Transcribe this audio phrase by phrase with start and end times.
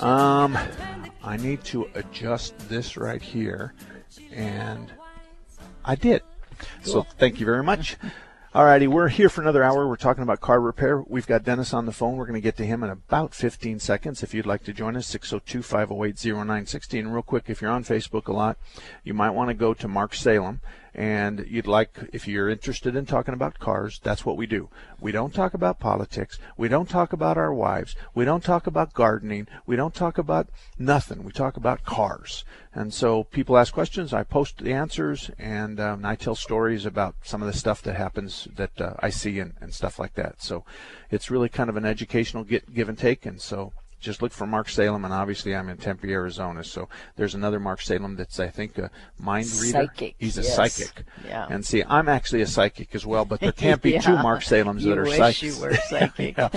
[0.00, 0.58] Um,
[1.22, 3.74] I need to adjust this right here,
[4.32, 4.92] and
[5.84, 6.22] I did.
[6.82, 7.96] So thank you very much.
[8.54, 9.88] Alrighty, we're here for another hour.
[9.88, 11.00] We're talking about car repair.
[11.00, 12.16] We've got Dennis on the phone.
[12.16, 14.22] We're going to get to him in about 15 seconds.
[14.22, 16.98] If you'd like to join us, 602-508-0960.
[16.98, 18.58] And real quick, if you're on Facebook a lot,
[19.04, 20.60] you might want to go to Mark Salem
[20.94, 24.68] and you'd like, if you're interested in talking about cars, that's what we do.
[25.00, 26.38] We don't talk about politics.
[26.56, 27.96] We don't talk about our wives.
[28.14, 29.48] We don't talk about gardening.
[29.66, 31.24] We don't talk about nothing.
[31.24, 32.44] We talk about cars.
[32.74, 37.14] And so people ask questions, I post the answers, and, um, I tell stories about
[37.22, 40.42] some of the stuff that happens that uh, I see and, and stuff like that.
[40.42, 40.64] So
[41.10, 43.26] it's really kind of an educational get, give and take.
[43.26, 43.72] And so
[44.02, 46.64] just look for Mark Salem, and obviously I'm in Tempe, Arizona.
[46.64, 49.86] So there's another Mark Salem that's I think a mind reader.
[49.86, 50.14] Psychic.
[50.18, 50.54] He's a yes.
[50.54, 51.04] psychic.
[51.26, 51.46] Yeah.
[51.48, 54.00] And see, I'm actually a psychic as well, but there can't be Yeah.
[54.00, 55.42] two Mark Salems that are wish psychics.
[55.42, 56.36] you were psychic.
[56.42, 56.48] Yeah.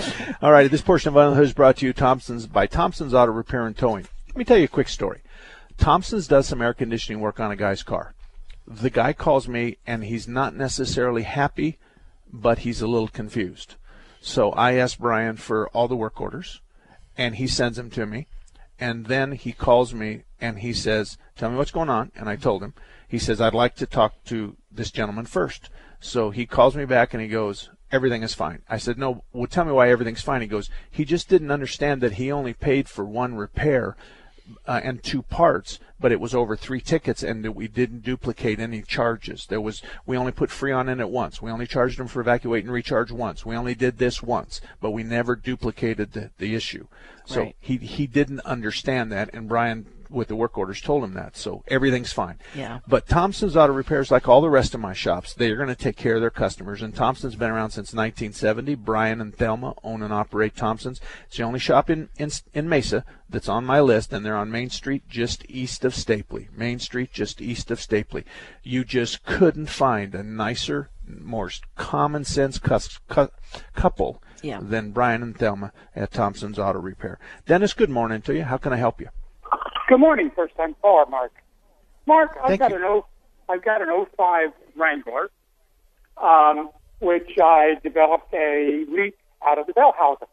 [0.42, 3.14] All right, this portion of Under The Hood is brought to you Thompson's by Thompson's
[3.14, 4.06] Auto Repair and Towing.
[4.28, 5.22] Let me tell you a quick story.
[5.78, 8.14] Thompson's does some air conditioning work on a guy's car.
[8.66, 11.78] The guy calls me and he's not necessarily happy,
[12.32, 13.76] but he's a little confused.
[14.20, 16.60] So I asked Brian for all the work orders
[17.16, 18.26] and he sends them to me.
[18.78, 22.12] And then he calls me and he says, Tell me what's going on.
[22.14, 22.74] And I told him.
[23.08, 25.70] He says, I'd like to talk to this gentleman first.
[26.00, 28.62] So he calls me back and he goes, Everything is fine.
[28.68, 30.42] I said, No, well, tell me why everything's fine.
[30.42, 33.96] He goes, He just didn't understand that he only paid for one repair
[34.66, 38.82] uh, and two parts, but it was over three tickets, and we didn't duplicate any
[38.82, 39.46] charges.
[39.46, 41.40] There was we only put Freon in it once.
[41.40, 43.46] We only charged him for evacuate and recharge once.
[43.46, 46.86] We only did this once, but we never duplicated the, the issue.
[47.24, 47.56] So Right.
[47.60, 51.36] he he didn't understand that, and Brian with the work orders told him that.
[51.36, 52.38] So everything's fine.
[52.54, 52.80] Yeah.
[52.86, 55.74] But Thompson's Auto Repairs, like all the rest of my shops, they are going to
[55.74, 56.82] take care of their customers.
[56.82, 58.74] And Thompson's been around since 1970.
[58.76, 61.00] Brian and Thelma own and operate Thompson's.
[61.26, 64.50] It's the only shop in, in in Mesa that's on my list, and they're on
[64.50, 66.48] Main Street, just east of Stapley.
[66.56, 68.24] Main Street, just east of Stapley.
[68.62, 73.28] You just couldn't find a nicer, more common sense cus- cu-
[73.74, 74.60] couple Yeah.
[74.62, 77.18] than Brian and Thelma at Thompson's Auto Repair.
[77.46, 78.44] Dennis, good morning to you.
[78.44, 79.08] How can I help you?
[79.88, 81.32] Good morning, first time caller, Mark.
[82.06, 82.76] Mark, I've Thank got you.
[82.78, 83.06] an O,
[83.48, 85.30] I've got an 05 Wrangler,
[86.20, 86.70] um,
[87.00, 89.16] which I developed a leak
[89.46, 90.26] out of the bell housing.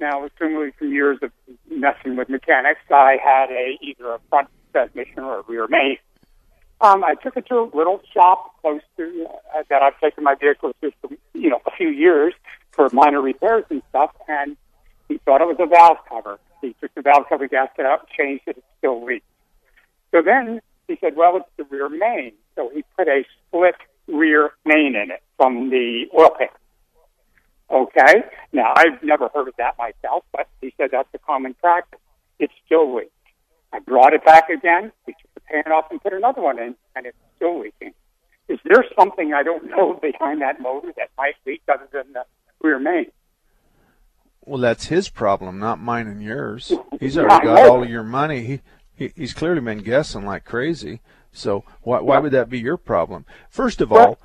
[0.00, 1.30] Now, assuming from years of
[1.70, 5.96] messing with mechanics, I had a either a front transmission or a rear main.
[6.82, 10.34] Um, I took it to a little shop close to uh, that I've taken my
[10.34, 12.34] vehicles to for you know a few years
[12.72, 14.58] for minor repairs and stuff, and
[15.08, 16.38] he thought it was a valve cover.
[16.64, 19.26] He took the valve cover gasket out, changed it, it still leaked.
[20.12, 22.32] So then he said, well, it's the rear main.
[22.54, 23.74] So he put a split
[24.06, 26.48] rear main in it from the oil pan.
[27.70, 28.24] Okay.
[28.52, 32.00] Now, I've never heard of that myself, but he said that's a common practice.
[32.38, 33.10] It still leaked.
[33.72, 34.92] I brought it back again.
[35.06, 37.92] We took the pan off and put another one in, and it's still leaking.
[38.48, 42.24] Is there something I don't know behind that motor that might leak other than the
[42.62, 43.06] rear main?
[44.46, 46.72] Well, that's his problem, not mine and yours.
[47.00, 48.44] He's already got all of your money.
[48.44, 48.60] He,
[48.96, 51.00] he he's clearly been guessing like crazy.
[51.32, 53.24] So why why would that be your problem?
[53.50, 54.18] First of all,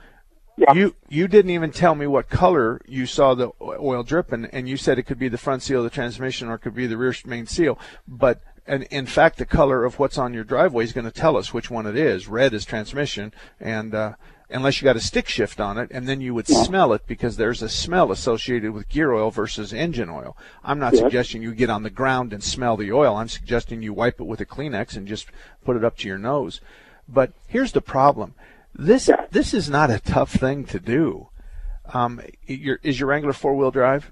[0.58, 0.74] Yeah.
[0.74, 4.78] you you didn't even tell me what color you saw the oil dripping, and you
[4.78, 6.98] said it could be the front seal of the transmission or it could be the
[6.98, 7.80] rear main seal.
[8.08, 11.38] But and in fact, the color of what's on your driveway is going to tell
[11.38, 12.28] us which one it is.
[12.28, 14.14] Red is transmission, and uh,
[14.50, 17.38] unless you got a stick shift on it, and then you would smell it because
[17.38, 20.36] there's a smell associated with gear oil versus engine oil.
[20.64, 23.16] I'm not suggesting you get on the ground and smell the oil.
[23.16, 25.28] I'm suggesting you wipe it with a Kleenex and just
[25.64, 26.62] put it up to your nose.
[27.08, 28.34] But here's the problem.
[28.76, 31.30] This this is not a tough thing to do.
[31.94, 34.12] Um, your, is your Wrangler four wheel drive?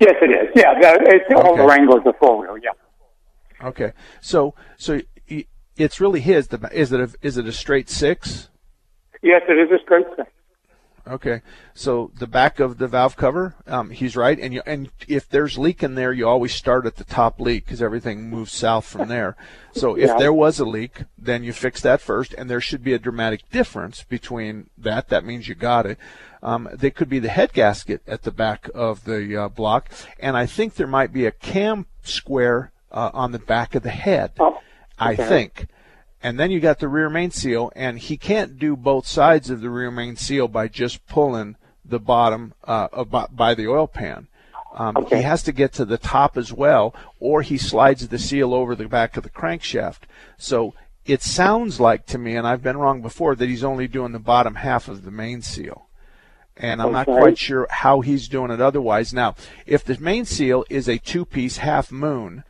[0.00, 0.50] Yes, it is.
[0.54, 1.62] Yeah, it's all Okay.
[1.62, 2.58] the Wranglers are four wheel.
[2.58, 3.66] Yeah.
[3.66, 3.92] Okay.
[4.20, 5.00] So so
[5.76, 6.48] it's really his.
[6.48, 8.48] The is it a, is it a straight six?
[9.26, 10.30] Yes, it is a straight six.
[11.08, 11.42] Okay,
[11.74, 15.58] so the back of the valve cover, um, he's right, and you, and if there's
[15.58, 19.08] leak in there, you always start at the top leak because everything moves south from
[19.08, 19.36] there.
[19.72, 20.16] So if Yeah.
[20.16, 23.50] there was a leak, then you fix that first, and there should be a dramatic
[23.50, 25.10] difference between that.
[25.10, 25.98] That means you got it.
[26.42, 30.34] Um, they could be the head gasket at the back of the uh, block, and
[30.34, 34.32] I think there might be a cam square uh, on the back of the head.
[34.38, 34.58] Oh,
[34.98, 35.66] I think.
[36.26, 39.60] And then you got the rear main seal, and he can't do both sides of
[39.60, 44.26] the rear main seal by just pulling the bottom uh, by the oil pan.
[44.74, 45.18] Um, Okay.
[45.18, 48.74] He has to get to the top as well, or he slides the seal over
[48.74, 50.00] the back of the crankshaft.
[50.36, 50.74] So
[51.04, 54.18] it sounds like to me, and I've been wrong before, that he's only doing the
[54.18, 55.86] bottom half of the main seal.
[56.56, 59.14] And I'm not quite sure how he's doing it otherwise.
[59.14, 62.42] Now, if the main seal is a two piece half moon,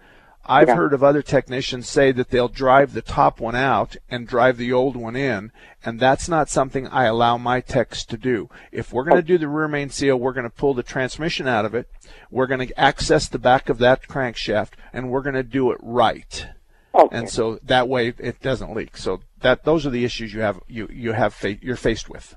[0.49, 0.77] I've Yeah.
[0.77, 4.73] heard of other technicians say that they'll drive the top one out and drive the
[4.73, 5.53] old one in,
[5.85, 8.49] and that's not something I allow my techs to do.
[8.73, 9.37] If we're going to oh.
[9.37, 11.89] do the rear main seal, we're going to pull the transmission out of it,
[12.31, 15.79] we're going to access the back of that crankshaft, and we're going to do it
[15.83, 16.47] right.
[16.95, 17.17] Okay.
[17.17, 18.97] And so that way it doesn't leak.
[18.97, 22.37] So that those are the issues you have you you have fa- you're faced with.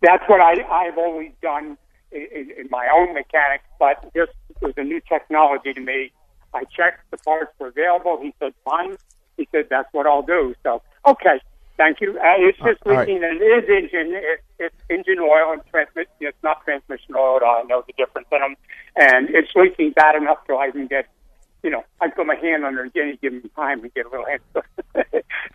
[0.00, 1.78] That's what I, I've always done
[2.10, 4.28] in, in, in my own mechanics, but this
[4.60, 6.12] was a new technology to me.
[6.54, 8.18] I checked the parts were available.
[8.20, 8.96] He said, fine.
[9.36, 10.54] He said, that's what I'll do.
[10.62, 11.40] So, okay.
[11.78, 12.18] Thank you.
[12.18, 13.08] Uh, it's just all right.
[13.08, 14.14] leaking, and it is engine.
[14.14, 16.12] It, it's engine oil and transmission.
[16.20, 17.36] It's not transmission oil.
[17.36, 17.62] at all.
[17.64, 18.54] I know the difference in them,
[18.94, 21.08] and it's leaking bad enough so I can get,
[21.62, 24.26] you know, I put my hand under it any given time and get a little
[24.26, 24.40] hand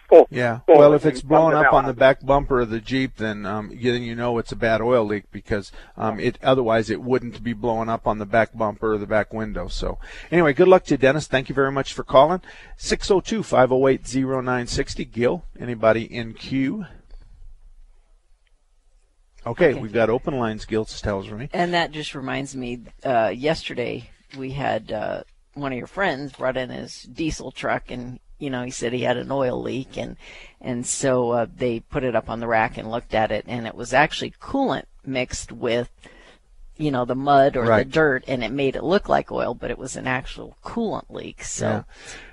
[0.09, 0.25] full.
[0.31, 0.59] Yeah.
[0.65, 1.73] full Well, if it's and blowing up out.
[1.73, 4.55] on the back bumper of the Jeep, then um, you- then you know it's a
[4.55, 8.55] bad oil leak because um, it otherwise it wouldn't be blowing up on the back
[8.57, 9.67] bumper or the back window.
[9.67, 9.99] So
[10.31, 11.27] anyway, good luck to you, Dennis.
[11.27, 12.41] Thank you very much for calling.
[12.79, 15.11] 602-508-0960.
[15.11, 16.85] Gil, anybody in queue?
[19.45, 20.65] Okay, we've got open lines.
[20.65, 21.49] Gil tells me.
[21.53, 25.23] And that just reminds me, uh, yesterday we had uh,
[25.57, 29.01] one of your friends brought in his diesel truck, and you know he said he
[29.03, 30.17] had an oil leak, and
[30.61, 33.67] and so uh, they put it up on the rack and looked at it, and
[33.67, 35.89] it was actually coolant mixed with,
[36.77, 37.85] you know, the mud or Right.
[37.85, 41.09] the dirt, and it made it look like oil, but it was an actual coolant
[41.09, 41.43] leak.
[41.43, 41.67] So.
[41.67, 41.83] Yeah.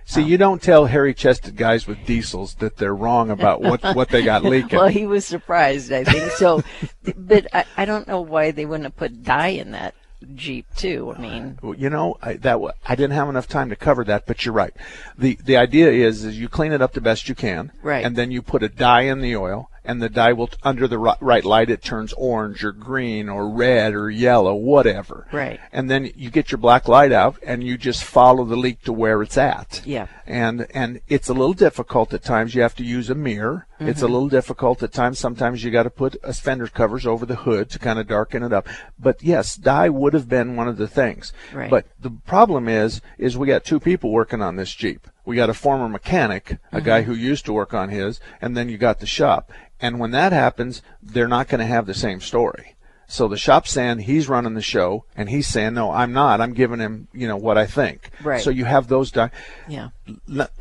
[0.07, 4.23] See, you don't tell hairy-chested guys with diesels that they're wrong about what, what they
[4.23, 4.79] got leaking.
[4.79, 6.31] Well, he was surprised, I think.
[6.33, 6.63] So,
[7.17, 9.95] but I, I don't know why they wouldn't have put dye in that
[10.35, 11.13] Jeep too.
[11.17, 14.27] I mean, Well, you know I, that I didn't have enough time to cover that,
[14.27, 14.75] but you're right.
[15.19, 18.05] the The idea is is you clean it up the best you can, Right.
[18.05, 20.99] And then you put a dye in the oil, and the dye will under the
[20.99, 25.27] right light it turns orange or green or red or yellow, whatever.
[25.33, 25.61] Right.
[25.73, 28.93] And then you get your black light out, and you just follow the leak to
[28.93, 29.83] where it's at.
[29.85, 30.07] Yeah.
[30.27, 32.55] And and it's a little difficult at times.
[32.55, 33.67] You have to use a mirror.
[33.81, 34.05] It's Mm-hmm.
[34.05, 35.19] a little difficult at times.
[35.19, 38.43] Sometimes you got to put a fender covers over the hood to kind of darken
[38.45, 38.69] it up.
[38.99, 41.33] But yes, dye would have been one of the things.
[41.53, 41.69] Right.
[41.71, 45.09] But the problem is, is we got two people working on this Jeep.
[45.25, 47.11] We got a former mechanic, a guy Mm-hmm.
[47.11, 49.51] who used to work on his, and then you got the shop.
[49.81, 52.77] And when that happens, they're not going to have the same story.
[53.09, 56.41] So the shop's saying he's running the show, and he's saying, no, I'm not.
[56.41, 58.11] I'm giving him, you know, what I think.
[58.23, 58.41] Right.
[58.41, 59.11] So you have those.
[59.11, 59.31] Di-
[59.69, 59.89] yeah.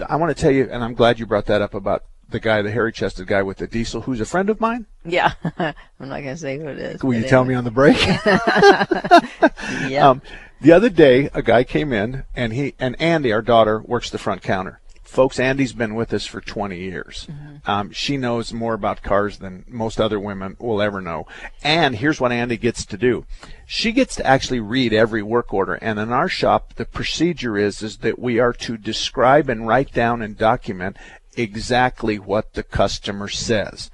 [0.09, 2.61] I want to tell you, and I'm glad you brought that up about the guy,
[2.61, 4.85] the hairy-chested guy with the diesel, who's a friend of mine.
[5.06, 7.02] Yeah, I'm not gonna say who it is.
[7.02, 7.97] Will you tell me on the break?
[9.90, 10.09] Yeah.
[10.09, 10.21] Um,
[10.61, 14.18] the other day, a guy came in, and he and Andy, our daughter, works the
[14.18, 14.80] front counter.
[15.04, 17.28] Folks, Andy's been with us for 20 years.
[17.68, 21.28] Um, she knows more about cars than most other women will ever know.
[21.63, 23.25] And here's what Andy gets to do:
[23.66, 25.75] she gets to actually read every work order.
[25.75, 29.94] And in our shop, the procedure is is that we are to describe and write
[29.94, 30.97] down and document
[31.35, 33.90] exactly what the customer says.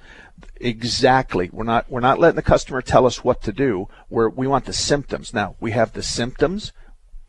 [0.56, 1.48] Exactly.
[1.52, 3.88] We're not we're not letting the customer tell us what to do.
[4.08, 5.32] We're, we want the symptoms.
[5.32, 6.72] Now we have the symptoms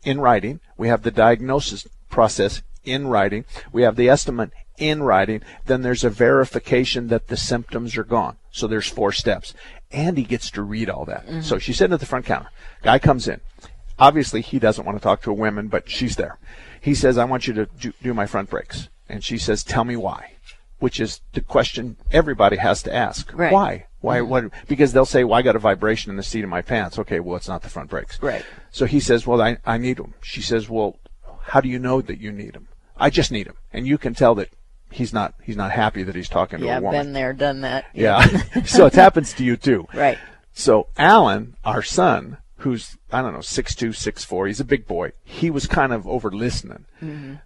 [0.04, 0.60] in writing.
[0.76, 3.44] We have the diagnosis process in writing.
[3.72, 5.42] We have the estimate in writing.
[5.66, 8.36] Then there's a verification that the symptoms are gone.
[8.50, 9.54] So there's four steps.
[9.90, 11.26] And he gets to read all that.
[11.26, 11.40] Mm-hmm.
[11.42, 12.50] So she's sitting at the front counter.
[12.82, 13.40] Guy comes in.
[13.98, 16.38] Obviously he doesn't want to talk to a woman but she's there.
[16.80, 19.84] He says i want you to do, do my front brakes and she says tell
[19.84, 20.32] me why
[20.82, 23.30] which is the question everybody has to ask.
[23.32, 23.52] Right.
[23.52, 23.86] Why?
[24.00, 24.18] Why?
[24.18, 24.28] Mm-hmm.
[24.28, 24.44] What?
[24.66, 27.20] Because they'll say, "Well, I got a vibration in the seat of my pants." Okay,
[27.20, 28.20] well, it's not the front brakes.
[28.20, 28.44] Right.
[28.72, 30.98] So he says, "Well, I, I need them." She says, "Well,
[31.42, 32.66] how do you know that you need them?"
[32.96, 34.48] I just need them, and you can tell that
[34.90, 37.00] he's not he's not happy that he's talking to yeah, a woman.
[37.00, 37.84] been there, done that.
[37.94, 38.26] Yeah.
[38.64, 39.86] so it happens to you too.
[39.94, 40.18] Right.
[40.52, 44.46] So Alan, our son, who's I don't know six two, six four.
[44.46, 45.12] He's a big boy.
[45.24, 46.86] He was kind of over listening.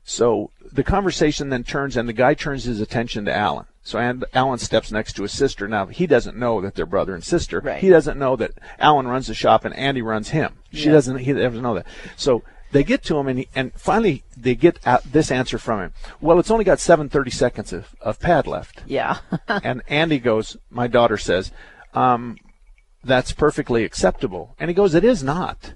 [0.04, 3.66] So the conversation then turns, and the guy turns his attention to Alan.
[3.82, 5.68] So and Alan steps next to his sister.
[5.68, 7.60] Now he doesn't know that they're brother and sister.
[7.60, 7.78] Right.
[7.80, 10.56] He doesn't know that Alan runs the shop and Andy runs him.
[10.72, 10.92] She Yeah.
[10.92, 11.18] doesn't.
[11.18, 11.86] He doesn't know that.
[12.16, 12.42] So
[12.72, 14.80] they get to him, and he, and finally they get
[15.10, 15.92] this answer from him.
[16.20, 18.82] Well, it's only got seven thirty seconds of, of pad left.
[18.86, 19.18] Yeah.
[19.48, 21.52] and Andy goes, my daughter says,
[21.94, 22.36] um,
[23.06, 24.54] that's perfectly acceptable.
[24.58, 25.74] And he goes, it is not.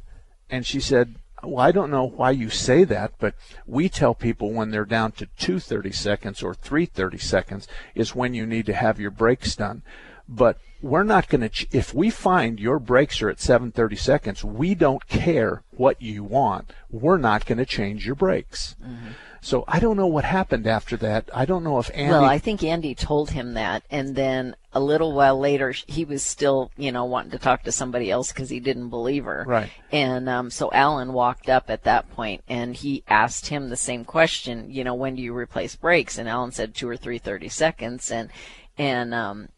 [0.49, 3.34] And she said, well, I don't know why you say that, but
[3.66, 8.46] we tell people when they're down to 230 seconds or 330 seconds is when you
[8.46, 9.82] need to have your brakes done.
[10.28, 14.44] But we're not going to, ch- if we find your brakes are at 730 seconds,
[14.44, 16.72] we don't care what you want.
[16.90, 18.76] We're not going to change your brakes.
[18.82, 19.08] Mm-hmm.
[19.40, 21.30] So I don't know what happened after that.
[21.35, 22.11] I don't know if Andy.
[22.11, 26.23] Well, I think Andy told him that, and then a little while later, he was
[26.23, 29.44] still, you know, wanting to talk to somebody else because he didn't believe her.
[29.47, 29.70] Right.
[29.90, 34.04] And um, so Alan walked up at that point, and he asked him the same
[34.04, 34.70] question.
[34.70, 36.18] You know, when do you replace brakes?
[36.18, 38.30] And Alan said two or three thirty seconds, and
[38.78, 39.49] and um,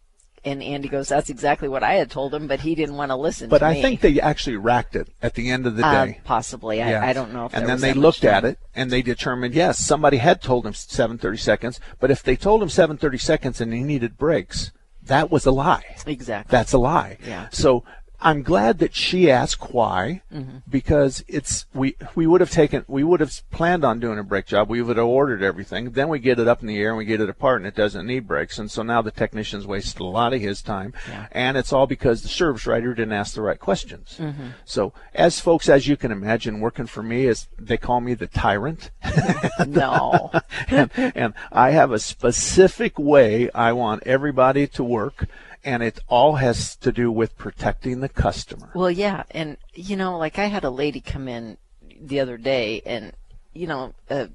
[0.45, 3.17] and Andy goes, that's exactly what I had told him, but he didn't want to
[3.17, 3.49] listen.
[3.49, 3.83] But to I me.
[3.83, 6.21] think they actually racked it at the end of the Uh, day.
[6.25, 6.83] possibly.
[6.83, 9.79] I, I don't know if and then they looked at it and they determined yes,
[9.79, 11.81] somebody had told him 7:30 seconds.
[12.01, 14.73] But if they told him 7:30 seconds and he needed breaks,
[15.03, 15.97] that was a lie.
[16.07, 16.51] Exactly.
[16.51, 17.19] That's a lie.
[17.27, 17.49] Yeah.
[17.53, 17.85] So
[18.23, 20.59] I'm glad that she asked why, Mm-hmm.
[20.71, 24.47] because it's we we would have taken we would have planned on doing a brake
[24.47, 24.69] job.
[24.71, 25.91] We would have ordered everything.
[25.91, 27.75] Then we get it up in the air and we get it apart and it
[27.75, 28.59] doesn't need brakes.
[28.59, 31.27] And so now the technician's wasted a lot of his time, Yeah.
[31.33, 34.17] and it's all because the service writer didn't ask the right questions.
[34.19, 34.49] Mm-hmm.
[34.65, 38.27] So as folks, as you can imagine, working for me is they call me the
[38.29, 38.91] tyrant.
[39.67, 40.31] no.
[40.69, 45.27] and, and I have a specific way I want everybody to work,
[45.65, 48.71] and it all has to do with protecting the customer.
[48.75, 51.57] Well, yeah, and you know, like I had a lady come in
[52.01, 53.13] the other day, and
[53.53, 54.31] you know, a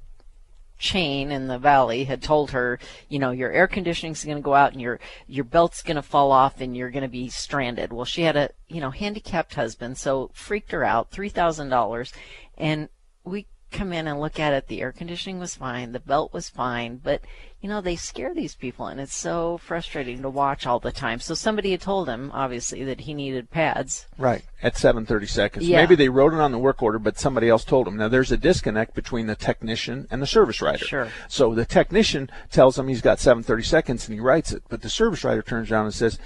[0.77, 2.79] chain in the valley had told her,
[3.09, 6.01] you know, your air conditioning's going to go out and your your belt's going to
[6.01, 7.91] fall off and you're going to be stranded.
[7.91, 12.13] Well, she had a you know handicapped husband, so freaked her out, three thousand dollars,
[12.57, 12.89] and
[13.23, 14.67] we come in and look at it.
[14.67, 17.21] The air conditioning was fine, the belt was fine, but
[17.61, 21.19] you know they scare these people, and it's so frustrating to watch all the time.
[21.19, 24.07] So somebody had told him, obviously, that he needed pads.
[24.17, 25.67] Right at 7:30 seconds.
[25.67, 25.77] Yeah.
[25.81, 27.97] Maybe they wrote it on the work order, but somebody else told him.
[27.97, 30.85] Now there's a disconnect between the technician and the service writer.
[30.85, 31.11] Sure.
[31.27, 34.89] So the technician tells him he's got 7:30 seconds and he writes it, but the
[34.89, 36.19] service writer turns around and says,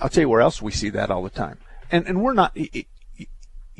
[0.00, 1.58] "I'll tell you where else we see that all the time."
[1.90, 2.56] And and we're not.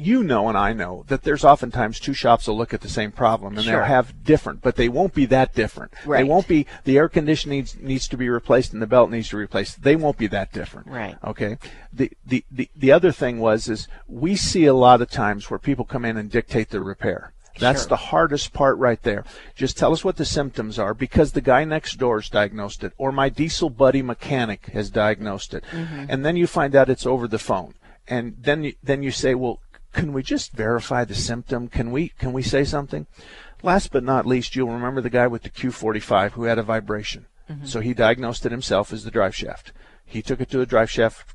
[0.02, 3.12] You know, and I know that there's oftentimes two shops will look at the same
[3.12, 3.76] problem and Sure.
[3.76, 5.92] they'll have different, but they won't be that different.
[6.06, 9.28] They won't be the air conditioning needs, needs to be replaced and the belt needs
[9.28, 9.82] to be replaced.
[9.82, 10.86] They won't be that different.
[10.86, 11.16] Right.
[11.22, 11.58] Okay.
[11.92, 15.58] The, the, the, the other thing was is we see a lot of times where
[15.58, 17.32] people come in and dictate the repair.
[17.58, 17.88] That's Sure.
[17.90, 19.24] the hardest part right there.
[19.54, 23.12] Just tell us what the symptoms are because the guy next door's diagnosed it or
[23.12, 25.62] my diesel buddy mechanic has diagnosed it.
[25.72, 26.06] Mm-hmm.
[26.08, 27.74] And then you find out it's over the phone.
[28.08, 29.60] And then you, then you say, well,
[29.92, 31.68] can we just verify the symptom?
[31.68, 33.06] Can we can we say something?
[33.62, 37.26] Last but not least, you'll remember the guy with the Q45 who had a vibration.
[37.50, 37.66] Mm-hmm.
[37.66, 39.72] So he diagnosed it himself as the drive shaft.
[40.04, 41.34] He took it to a drive shaft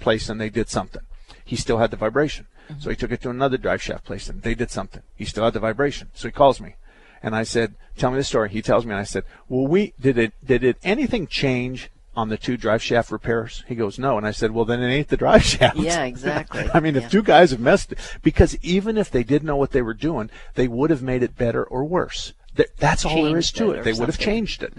[0.00, 1.02] place and they did something.
[1.44, 2.46] He still had the vibration.
[2.68, 2.80] Mm-hmm.
[2.80, 5.02] So he took it to another drive shaft place and they did something.
[5.14, 6.10] He still had the vibration.
[6.14, 6.76] So he calls me.
[7.22, 9.94] And I said, "Tell me the story." He tells me and I said, "Well, we
[10.00, 14.16] did it did it anything change on the two drive shaft repairs?" He goes, "No."
[14.16, 16.68] And I said, "Well, then it ain't the drive shaft." Yeah, exactly.
[16.74, 17.02] I mean, Yeah.
[17.02, 19.94] if two guys have messed, it because even if they didn't know what they were
[19.94, 22.32] doing, they would have made it better or worse.
[22.56, 23.84] Th- That's all there is to it it.
[23.84, 24.74] They would have changed it.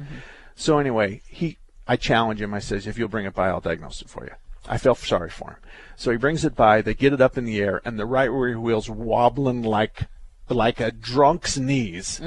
[0.56, 2.54] So anyway, he, I challenge him.
[2.54, 4.32] I says, if you'll bring it by, I'll diagnose it for you.
[4.70, 5.58] I felt sorry for him.
[5.96, 6.82] So he brings it by.
[6.82, 10.04] They get it up in the air, and the right rear wheel's wobbling like,
[10.50, 12.22] like a drunk's knees,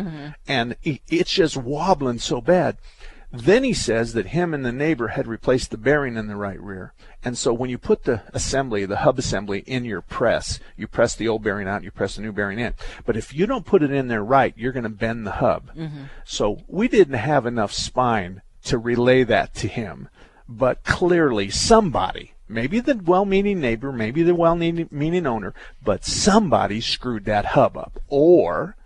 [0.49, 2.77] and he, it's just wobbling so bad.
[3.39, 6.61] Then he says that him and the neighbor had replaced the bearing in the right
[6.61, 6.93] rear.
[7.25, 11.15] And so when you put the assembly, the hub assembly in your press, you press
[11.15, 12.75] the old bearing out, you press the new bearing in.
[13.05, 15.75] But if you don't put it in there right, you're going to bend the hub.
[15.75, 16.05] Mm-hmm.
[16.25, 20.09] So we didn't have enough spine to relay that to him.
[20.49, 27.47] But clearly somebody, maybe the well-meaning neighbor, maybe the well-meaning owner, but somebody screwed that
[27.47, 28.01] hub up.
[28.09, 28.77] Or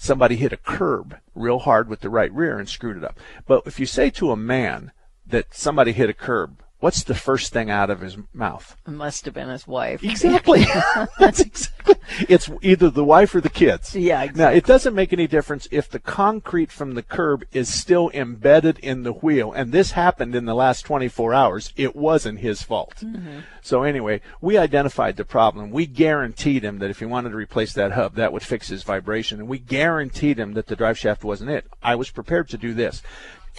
[0.00, 3.18] somebody hit a curb real hard with the right rear and screwed it up.
[3.46, 4.92] But if you say to a man
[5.26, 8.76] that somebody hit a curb what's the first thing out of his mouth?
[8.86, 10.02] It must have been his wife.
[10.02, 10.64] Exactly.
[11.18, 11.96] That's exactly.
[12.28, 13.94] It's either the wife or the kids.
[13.94, 18.10] Yeah, Now, it doesn't make any difference if the concrete from the curb is still
[18.12, 19.52] embedded in the wheel.
[19.52, 21.72] And this happened in the last 24 hours.
[21.76, 22.96] It wasn't his fault.
[23.00, 23.40] Mm-hmm.
[23.62, 25.70] So anyway, we identified the problem.
[25.70, 28.82] We guaranteed him that if he wanted to replace that hub, that would fix his
[28.82, 29.38] vibration.
[29.38, 31.66] And we guaranteed him that the drive shaft wasn't it.
[31.82, 33.02] I was prepared to do this.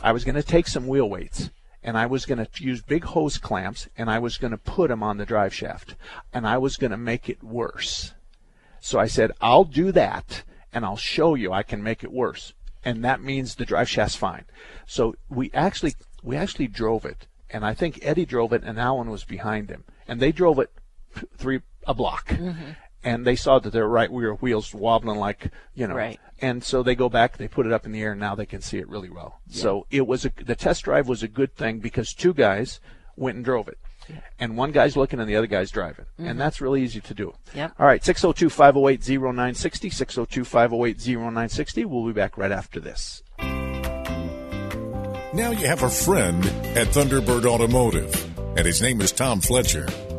[0.01, 1.51] I was going to take some wheel weights
[1.83, 4.89] and I was going to use big hose clamps and I was going to put
[4.89, 5.95] them on the drive shaft
[6.33, 8.13] and I was going to make it worse.
[8.79, 12.53] So I said, I'll do that and I'll show you I can make it worse.
[12.83, 14.45] And that means the drive shaft's fine.
[14.85, 19.09] So we actually, we actually drove it and I think Eddie drove it and Alan
[19.09, 20.71] was behind him and they drove it
[21.37, 22.29] three, a block.
[22.29, 22.71] Mm-hmm.
[23.03, 26.19] And they saw that their right rear wheels wobbling like, you know, Right.
[26.39, 28.45] and so they go back, they put it up in the air, and now they
[28.45, 29.39] can see it really well.
[29.49, 32.79] So it was a, the test drive was a good thing because two guys
[33.15, 33.77] went and drove it.
[34.39, 36.05] And one guy's looking and the other guy's driving.
[36.17, 36.37] And mm-hmm.
[36.39, 37.33] that's really easy to do.
[37.55, 37.73] Yep.
[37.79, 41.85] All right, 602 508 0960, 602 508 0960.
[41.85, 43.23] We'll be back right after this.
[45.33, 49.87] Now you have a friend at Thunderbird Automotive, and his name is Tom Fletcher.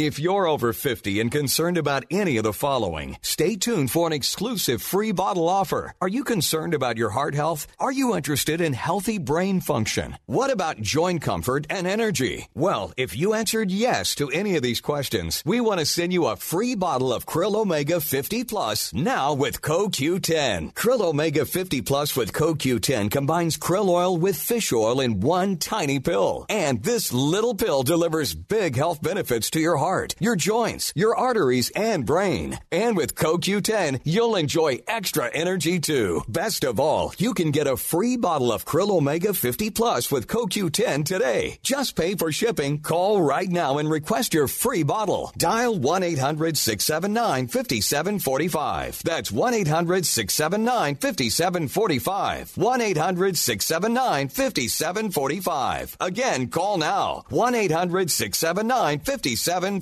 [0.00, 4.12] If you're over 50 and concerned about any of the following, stay tuned for an
[4.12, 5.92] exclusive free bottle offer.
[6.02, 7.68] Are you concerned about your heart health?
[7.78, 10.18] Are you interested in healthy brain function?
[10.26, 12.48] What about joint comfort and energy?
[12.54, 16.26] Well, if you answered yes to any of these questions, we want to send you
[16.26, 20.74] a free bottle of Krill Omega 50 Plus now with CoQ10.
[20.74, 26.00] Krill Omega 50 Plus with CoQ10 combines krill oil with fish oil in one tiny
[26.00, 26.46] pill.
[26.48, 31.68] And this little pill delivers big health benefits to your heart, your joints, your arteries,
[31.76, 32.58] and brain.
[32.72, 36.22] And with CoQ10, you'll enjoy extra energy too.
[36.26, 40.26] Best of all, you can get a free bottle of Krill Omega 50 Plus with
[40.26, 41.58] CoQ10 today.
[41.62, 42.80] Just pay for shipping.
[42.80, 45.32] Call right now and request your free bottle.
[45.36, 49.02] Dial 1 800 679 5745.
[49.04, 52.56] That's 1 800 679 5745.
[52.56, 55.96] 1 800 679 5745.
[56.00, 57.24] Again, call now.
[57.28, 59.73] 1 800 679 5745.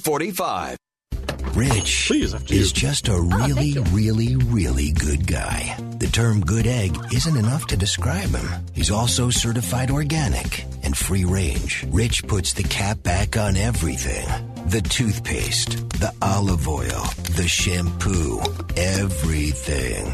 [1.55, 5.77] Rich Please, is just a oh, really, really, really good guy.
[5.99, 8.65] The term good egg isn't enough to describe him.
[8.73, 11.85] He's also certified organic and free range.
[11.91, 14.27] Rich puts the cap back on everything.
[14.67, 17.05] The toothpaste, the olive oil,
[17.37, 18.41] the shampoo,
[18.75, 20.11] everything.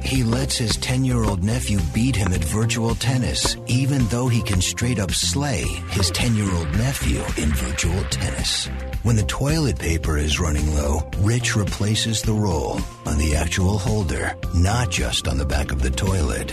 [0.00, 4.42] He lets his 10 year old nephew beat him at virtual tennis, even though he
[4.42, 8.68] can straight up slay his 10 year old nephew in virtual tennis.
[9.04, 14.34] When the toilet paper is running low, Rich replaces the roll on the actual holder,
[14.54, 16.52] not just on the back of the toilet.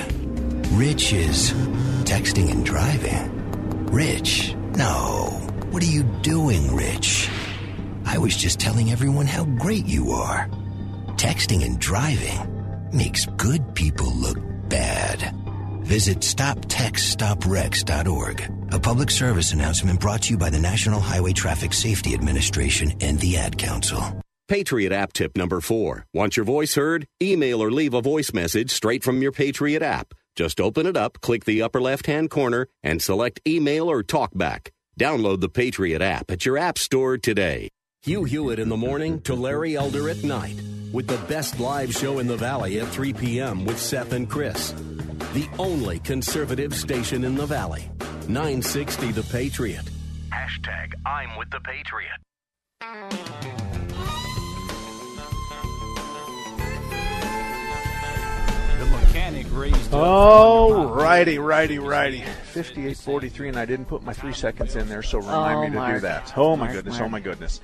[0.74, 1.54] Rich is
[2.04, 3.88] texting and driving.
[3.88, 5.42] Rich, no.
[5.72, 7.32] What are you doing, Rich?
[8.06, 10.48] I was just telling everyone how great you are.
[11.18, 14.38] Texting and driving makes good people look
[14.70, 15.34] bad.
[15.82, 18.55] Visit StopTextStopWrecks.org.
[18.72, 23.20] A public service announcement brought to you by the National Highway Traffic Safety Administration and
[23.20, 24.02] the Ad Council.
[24.48, 26.06] Patriot app tip number four.
[26.14, 27.06] Want your voice heard?
[27.22, 30.14] Email or leave a voice message straight from your Patriot app.
[30.36, 34.70] Just open it up, click the upper left hand corner, and select email or talkback.
[35.00, 37.70] Download the Patriot app at your app store today.
[38.06, 40.56] Hugh Hewitt in the morning to Larry Elder at night
[40.94, 43.66] with the best live show in the Valley at 3 p.m.
[43.66, 44.74] with Seth and Chris.
[45.34, 47.90] The only conservative station in the Valley.
[48.28, 49.86] 960 The Patriot.
[50.32, 53.26] Hashtag I'm with the Patriot.
[58.80, 59.90] The mechanic raised.
[59.94, 62.20] Oh, righty, righty, righty.
[62.54, 65.94] 5843, and I didn't put my three seconds in there, so remind Oh, me to
[65.94, 66.34] do that.
[66.36, 67.00] Oh, my Mark, goodness.
[67.00, 67.62] Oh, my goodness.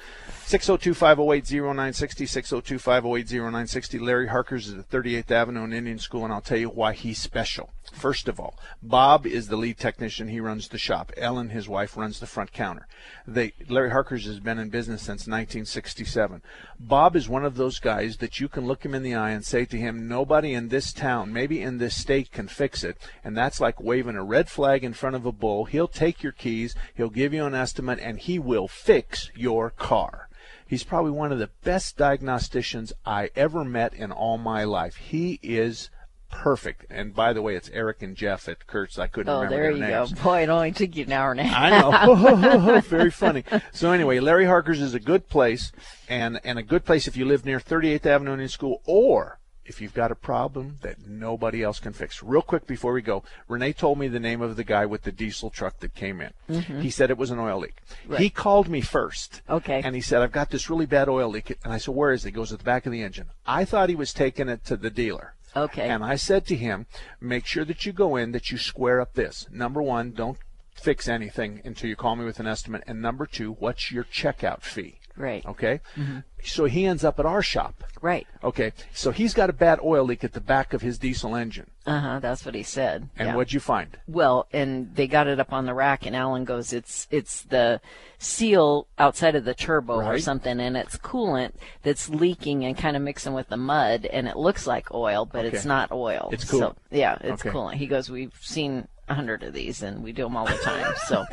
[0.51, 3.99] 602 508 0960, 602 508 0960.
[3.99, 7.19] Larry Harkers is at 38th Avenue in Indian School, and I'll tell you why he's
[7.19, 7.69] special.
[7.93, 10.27] First of all, Bob is the lead technician.
[10.27, 11.13] He runs the shop.
[11.15, 12.85] Ellen, his wife, runs the front counter.
[13.25, 16.41] They, Larry Harkers has been in business since 1967.
[16.77, 19.45] Bob is one of those guys that you can look him in the eye and
[19.45, 22.97] say to him, nobody in this town, maybe in this state, can fix it.
[23.23, 25.63] And that's like waving a red flag in front of a bull.
[25.63, 30.27] He'll take your keys, he'll give you an estimate, and he will fix your car.
[30.71, 34.95] He's probably one of the best diagnosticians I ever met in all my life.
[34.95, 35.89] He is
[36.29, 36.86] perfect.
[36.89, 38.97] And by the way, it's Eric and Jeff at Kurtz.
[38.97, 40.07] I couldn't Oh, remember there you go.
[40.23, 41.73] Boy, it only took you an hour and a half.
[41.73, 42.79] I know.
[42.86, 43.43] Very funny.
[43.73, 45.73] So anyway, Larry Harker's is a good place,
[46.07, 49.80] and and a good place if you live near 38th Avenue Indian School, or if
[49.82, 52.21] you've got a problem that nobody else can fix.
[52.24, 55.12] Real quick before we go, Renee told me the name of the guy with the
[55.12, 56.32] diesel truck that came in.
[56.50, 56.82] Mhm.
[56.82, 57.78] He said it was an oil leak.
[58.08, 58.19] Right.
[58.19, 59.41] He called me first.
[59.50, 59.82] Okay.
[59.84, 61.58] And he said, I've got this really bad oil leak.
[61.63, 62.30] And I said, Where is it?
[62.30, 63.28] He goes at the back of the engine.
[63.45, 65.36] I thought he was taking it to the dealer.
[65.56, 65.89] Okay.
[65.89, 66.86] And I said to him,
[67.19, 69.47] make sure that you go in, that you square up this.
[69.52, 70.38] Number one, don't
[70.74, 72.84] fix anything until you call me with an estimate.
[72.88, 75.00] And number two, what's your checkout fee?
[75.17, 75.45] Right.
[75.45, 75.80] Okay.
[75.95, 76.24] Mhm.
[76.43, 77.84] So he ends up at our shop.
[78.02, 78.26] Right.
[78.43, 78.74] Okay.
[78.93, 81.69] So he's got a bad oil leak at the back of his diesel engine.
[81.86, 82.19] Uh huh.
[82.19, 83.10] That's what he said.
[83.15, 83.36] And yeah.
[83.36, 83.97] what'd you find?
[84.08, 87.80] Well, and they got it up on the rack, and Alan goes, "It's it's the
[88.17, 93.04] seal outside of the turbo or something, and it's coolant that's leaking and kind of
[93.04, 96.30] mixing with the mud, and it looks like oil, but it's not oil.
[96.32, 97.50] It's So, yeah, it's Okay.
[97.50, 97.76] coolant.
[97.76, 100.93] He goes, "We've seen a hundred of these, and we do them all the time."
[101.08, 101.26] So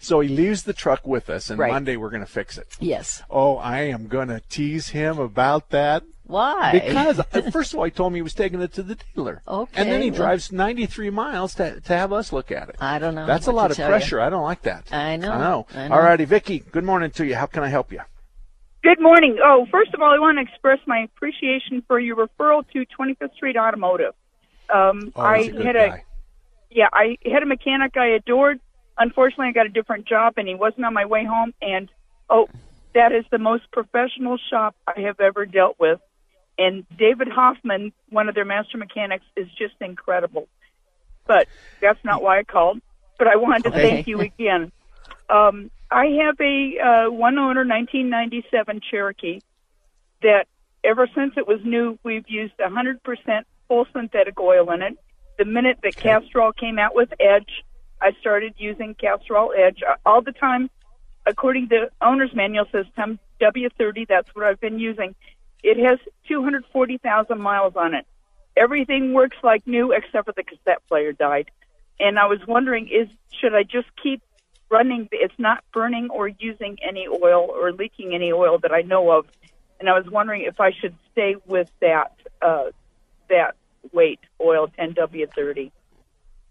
[0.00, 1.72] So he leaves the truck with us, and Right.
[1.72, 2.68] Monday we're going to fix it.
[2.80, 6.02] yes, Oh, I am going to tease him about that.
[6.24, 6.72] why?
[6.72, 9.42] Because uh, first of all, he told me he was taking it to the dealer.
[9.46, 12.76] Okay, And then he well- drives 93 miles to, to have us look at it.
[12.80, 13.26] I don't know.
[13.26, 13.92] That's a what lot to of tell you.
[13.92, 14.20] pressure.
[14.20, 14.92] I don't like that.
[14.92, 15.30] I know.
[15.32, 15.66] I know.
[15.74, 15.94] I know.
[15.94, 16.58] All righty, Vicky.
[16.60, 17.34] Good morning to you.
[17.36, 18.00] How can I help you?
[18.82, 19.38] Good morning.
[19.42, 23.34] Oh, first of all, I want to express my appreciation for your referral to 25th
[23.34, 24.14] Street Automotive.
[24.72, 26.04] Um, Oh, I he's a good had guy.
[26.70, 28.60] Yeah, I had a mechanic I adored.
[28.98, 31.52] Unfortunately, I got a different job, and he wasn't on my way home.
[31.60, 31.90] And
[32.30, 32.48] oh,
[32.94, 36.00] that is the most professional shop I have ever dealt with.
[36.58, 40.48] And David Hoffman, one of their master mechanics, is just incredible.
[41.26, 41.48] But
[41.82, 42.80] that's not why I called.
[43.18, 43.80] But I wanted to Okay.
[43.80, 44.72] thank you again.
[45.28, 49.40] Um, I have a uh, one owner 1997 Cherokee
[50.22, 50.46] that
[50.84, 52.98] ever since it was new, we've used 100%
[53.68, 54.98] full synthetic oil in it.
[55.38, 57.64] The minute that Castrol came out with Edge,
[58.00, 60.70] I started using Castrol Edge all the time.
[61.26, 65.14] According to the owner's manual system, W30, that's what I've been using.
[65.62, 68.06] It has 240,000 miles on it.
[68.56, 71.50] Everything works like new except for the cassette player died.
[71.98, 73.08] And I was wondering, is
[73.40, 74.22] should I just keep
[74.70, 75.08] running?
[75.12, 79.26] It's not burning or using any oil or leaking any oil that I know of.
[79.80, 82.70] And I was wondering if I should stay with that uh,
[83.28, 83.56] that
[83.92, 85.70] weight oil 10W30.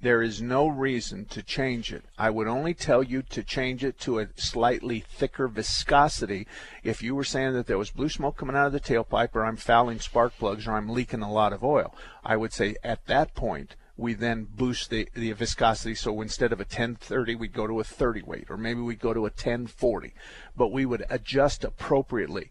[0.01, 2.03] There is no reason to change it.
[2.17, 6.47] I would only tell you to change it to a slightly thicker viscosity
[6.83, 9.45] if you were saying that there was blue smoke coming out of the tailpipe or
[9.45, 11.95] I'm fouling spark plugs or I'm leaking a lot of oil.
[12.23, 16.59] I would say at that point we then boost the, the viscosity so instead of
[16.59, 20.13] a 1030 we'd go to a 30 weight or maybe we'd go to a 1040
[20.55, 22.49] but we would adjust appropriately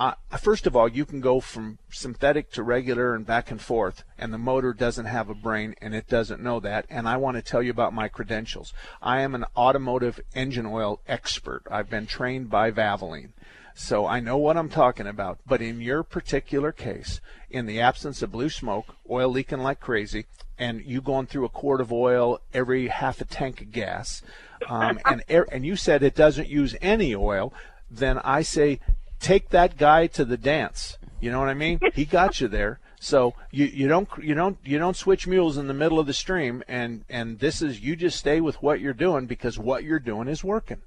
[0.00, 4.02] uh, first of all, you can go from synthetic to regular and back and forth,
[4.18, 6.86] and the motor doesn't have a brain and it doesn't know that.
[6.88, 8.72] And I want to tell you about my credentials.
[9.02, 11.64] I am an automotive engine oil expert.
[11.70, 13.32] I've been trained by Valvoline.
[13.74, 15.38] So I know what I'm talking about.
[15.46, 20.24] But in your particular case, in the absence of blue smoke, oil leaking like crazy,
[20.58, 24.22] and you going through a quart of oil every half a tank of gas,
[24.66, 27.52] um, and and you said it doesn't use any oil,
[27.90, 28.80] then I say
[29.20, 30.98] take that guy to the dance.
[31.20, 31.78] You know what I mean?
[31.94, 32.80] He got you there.
[32.98, 36.12] So you, you don't you don't you don't switch mules in the middle of the
[36.12, 39.98] stream and and this is you just stay with what you're doing because what you're
[39.98, 40.82] doing is working.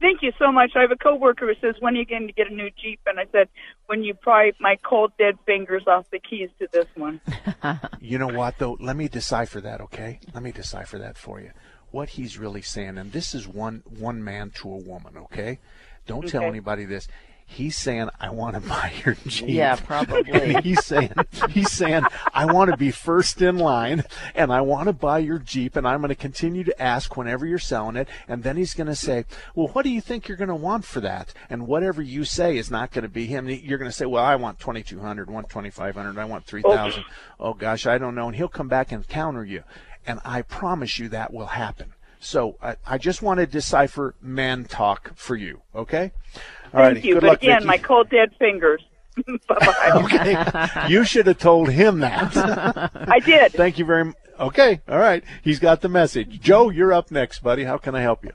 [0.00, 0.70] Thank you so much.
[0.76, 3.00] I have a coworker who says, "When are you going to get a new Jeep?"
[3.06, 3.48] And I said,
[3.86, 7.20] "When you pry my cold dead fingers off the keys to this one."
[8.00, 8.76] You know what though?
[8.78, 10.20] Let me decipher that, okay?
[10.32, 11.50] Let me decipher that for you.
[11.90, 15.58] What he's really saying, and this is one one man to a woman, okay?
[16.06, 17.08] Don't tell anybody this.
[17.50, 20.30] He's saying, "I want to buy your Jeep." Yeah, probably.
[20.30, 21.12] And he's saying,
[21.48, 25.38] he's saying, "I want to be first in line, and I want to buy your
[25.38, 28.74] Jeep, and I'm going to continue to ask whenever you're selling it." And then he's
[28.74, 31.66] going to say, "Well, what do you think you're going to want for that?" And
[31.66, 33.48] whatever you say is not going to be him.
[33.48, 37.02] You're going to say, "Well, I want 2,200, 1,2,500, I want 3,000."
[37.40, 38.26] Oh gosh, I don't know.
[38.28, 39.64] And he'll come back and counter you.
[40.06, 41.92] and I promise you that will happen.
[42.20, 46.12] So I, I just want to decipher man talk for you, okay?
[46.72, 47.08] All Thank righty.
[47.08, 47.14] you.
[47.14, 47.66] Good but luck, again, Vicki.
[47.66, 48.82] my cold dead fingers.
[49.26, 49.90] Bye-bye.
[50.84, 50.88] okay.
[50.88, 52.36] You should have told him that.
[53.08, 53.52] I did.
[53.52, 54.16] Thank you very much.
[54.38, 54.80] Okay.
[54.88, 55.24] All right.
[55.42, 56.40] He's got the message.
[56.40, 57.64] Joe, you're up next, buddy.
[57.64, 58.32] How can I help you?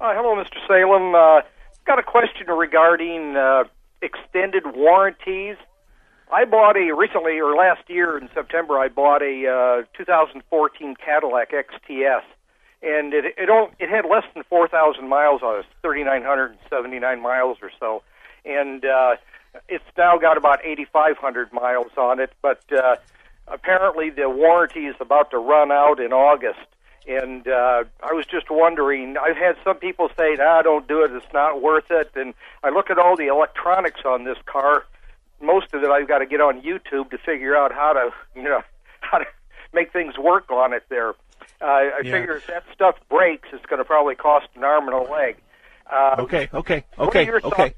[0.00, 0.58] Uh, hello, Mr.
[0.68, 1.14] Salem.
[1.14, 1.40] Uh,
[1.86, 3.64] got a question regarding uh,
[4.02, 5.56] extended warranties.
[6.32, 11.52] I bought a recently, or last year in September, I bought a uh, 2014 Cadillac
[11.52, 12.22] XTS,
[12.84, 17.70] and it it, don't, it had less than 4,000 miles on it, 3,979 miles or
[17.80, 18.02] so,
[18.44, 19.16] and uh,
[19.68, 22.32] it's now got about 8,500 miles on it.
[22.42, 22.96] But uh,
[23.48, 26.60] apparently, the warranty is about to run out in August.
[27.06, 29.16] And uh, I was just wondering.
[29.18, 31.12] I've had some people say, "Nah, don't do it.
[31.12, 34.86] It's not worth it." And I look at all the electronics on this car.
[35.42, 38.44] Most of it I've got to get on YouTube to figure out how to, you
[38.44, 38.62] know,
[39.00, 39.26] how to
[39.74, 40.84] make things work on it.
[40.88, 41.14] There,
[41.64, 42.12] uh, I Yeah.
[42.12, 45.36] figure if that stuff breaks, it's going to probably cost an arm and a leg.
[45.90, 46.48] Uh, Okay.
[46.52, 46.84] Okay.
[46.98, 47.30] Okay.
[47.30, 47.40] Okay.
[47.40, 47.74] thoughts?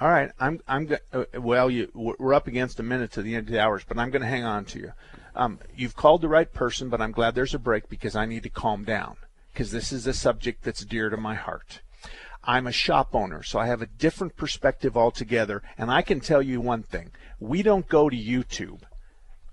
[0.00, 0.30] All right.
[0.38, 0.60] I'm.
[0.68, 0.88] I'm.
[1.12, 1.90] Uh, well, you.
[1.92, 4.28] We're up against a minute to the end of the hours, but I'm going to
[4.28, 4.92] hang on to you.
[5.34, 8.44] Um, you've called the right person, but I'm glad there's a break because I need
[8.44, 9.16] to calm down
[9.52, 11.80] because this is a subject that's dear to my heart.
[12.44, 16.42] I'm a shop owner, so I have a different perspective altogether, and I can tell
[16.42, 17.10] you one thing:
[17.40, 18.82] we don't go to YouTube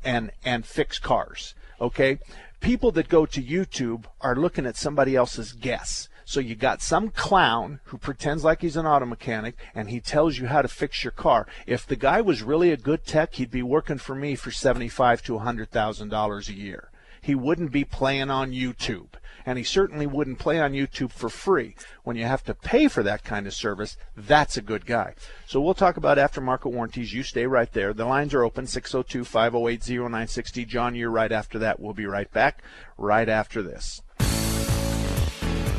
[0.03, 1.55] and and fix cars.
[1.81, 2.19] Okay,
[2.59, 6.09] people that go to YouTube are looking at somebody else's guess.
[6.27, 10.39] So you got some clown who pretends like he's an auto mechanic and he tells
[10.39, 11.45] you how to fix your car.
[11.67, 15.21] If the guy was really a good tech, he'd be working for me for seventy-five
[15.23, 16.89] to a hundred thousand dollars a year.
[17.21, 19.09] He wouldn't be playing on YouTube.
[19.45, 21.75] And he certainly wouldn't play on YouTube for free.
[22.03, 25.13] When you have to pay for that kind of service, that's a good guy.
[25.45, 27.13] So we'll talk about aftermarket warranties.
[27.13, 27.93] You stay right there.
[27.93, 30.65] The lines are open 602 508 0960.
[30.65, 31.79] John, you're right after that.
[31.79, 32.63] We'll be right back
[32.97, 34.01] right after this.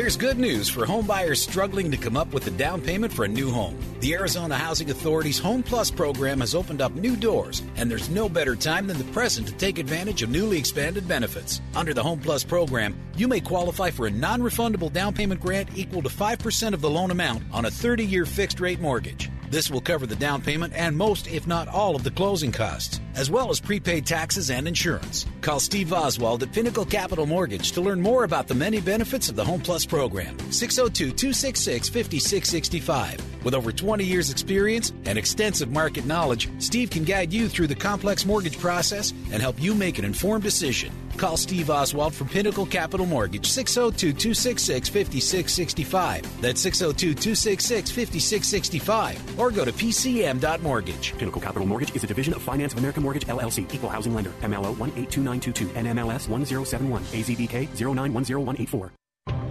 [0.00, 3.26] There's good news for home buyers struggling to come up with a down payment for
[3.26, 3.78] a new home.
[4.00, 8.26] The Arizona Housing Authority's Home Plus program has opened up new doors, and there's no
[8.26, 11.60] better time than the present to take advantage of newly expanded benefits.
[11.76, 15.68] Under the Home Plus program, you may qualify for a non refundable down payment grant
[15.76, 19.28] equal to 5% of the loan amount on a 30 year fixed rate mortgage.
[19.50, 23.00] This will cover the down payment and most, if not all, of the closing costs,
[23.16, 25.26] as well as prepaid taxes and insurance.
[25.40, 29.34] Call Steve Oswald at Pinnacle Capital Mortgage to learn more about the many benefits of
[29.34, 30.38] the Home Plus program.
[30.52, 33.44] 602 266 5665.
[33.44, 37.74] With over 20 years' experience and extensive market knowledge, Steve can guide you through the
[37.74, 40.92] complex mortgage process and help you make an informed decision.
[41.16, 46.40] Call Steve Oswald from Pinnacle Capital Mortgage 602 266 5665.
[46.40, 49.38] That's 602 266 5665.
[49.38, 51.18] Or go to pcm.mortgage.
[51.18, 54.30] Pinnacle Capital Mortgage is a division of Finance of America Mortgage LLC, equal housing lender,
[54.42, 58.90] MLO 182922, NMLS 1071, AZBK 0910184.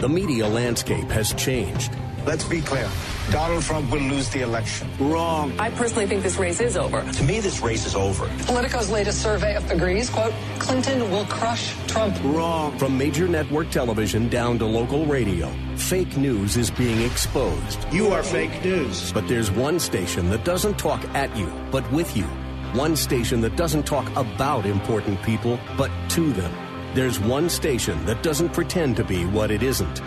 [0.00, 1.92] The media landscape has changed.
[2.24, 2.88] Let's be clear.
[3.30, 4.88] Donald Trump will lose the election.
[4.98, 5.52] Wrong.
[5.58, 7.02] I personally think this race is over.
[7.02, 8.26] To me, this race is over.
[8.46, 12.16] Politico's latest survey agrees, quote, Clinton will crush Trump.
[12.24, 12.78] Wrong.
[12.78, 17.84] From major network television down to local radio, fake news is being exposed.
[17.92, 19.12] You are fake news.
[19.12, 22.24] But there's one station that doesn't talk at you, but with you.
[22.72, 26.69] One station that doesn't talk about important people, but to them.
[26.92, 30.02] There's one station that doesn't pretend to be what it isn't.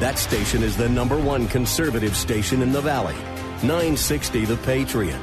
[0.00, 3.14] That station is the number one conservative station in the Valley.
[3.62, 5.20] 960 The Patriot.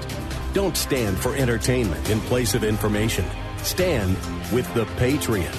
[0.54, 3.26] Don't stand for entertainment in place of information.
[3.58, 4.16] Stand
[4.54, 5.54] with The Patriot.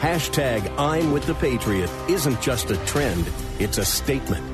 [0.00, 4.44] Hashtag I'm with the Patriot isn't just a trend, it's a statement.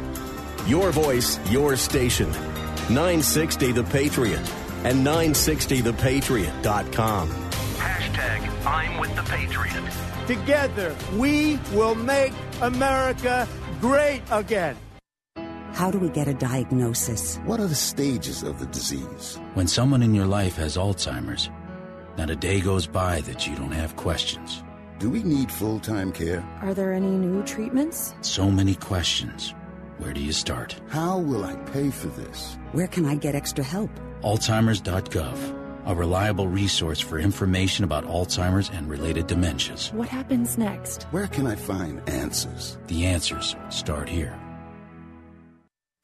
[0.67, 2.31] Your voice, your station.
[2.91, 4.53] 960 The Patriot
[4.85, 7.29] and 960thepatriot.com.
[7.29, 10.12] Hashtag I'm with the Patriot.
[10.33, 13.47] Together, we will make America
[13.83, 14.75] great again.
[15.73, 17.37] How do we get a diagnosis?
[17.45, 19.39] What are the stages of the disease?
[19.53, 21.51] When someone in your life has Alzheimer's,
[22.17, 24.65] not a day goes by that you don't have questions.
[24.99, 26.43] Do we need full time care?
[26.63, 28.15] Are there any new treatments?
[28.23, 29.55] So many questions.
[29.99, 30.81] Where do you start?
[30.89, 32.57] How will I pay for this?
[32.73, 33.91] Where can I get extra help?
[34.23, 39.93] Alzheimer's.gov, a reliable resource for information about Alzheimer's and related dementias.
[39.93, 41.05] What happens next?
[41.05, 42.79] Where can I find answers?
[42.87, 44.39] The answers start here.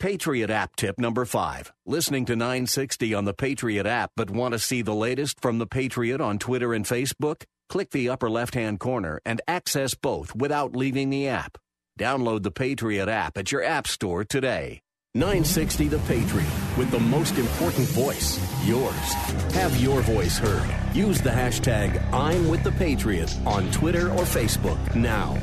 [0.01, 1.73] Patriot app tip number five.
[1.85, 5.67] Listening to 960 on the Patriot app, but want to see the latest from the
[5.67, 7.45] Patriot on Twitter and Facebook?
[7.69, 11.59] Click the upper left hand corner and access both without leaving the app.
[11.99, 14.81] Download the Patriot app at your app store today.
[15.15, 19.15] 960 The Patriot with the most important voice, yours.
[19.55, 20.63] Have your voice heard.
[20.95, 25.39] Use the hashtag I'm with the Patriot on Twitter or Facebook now.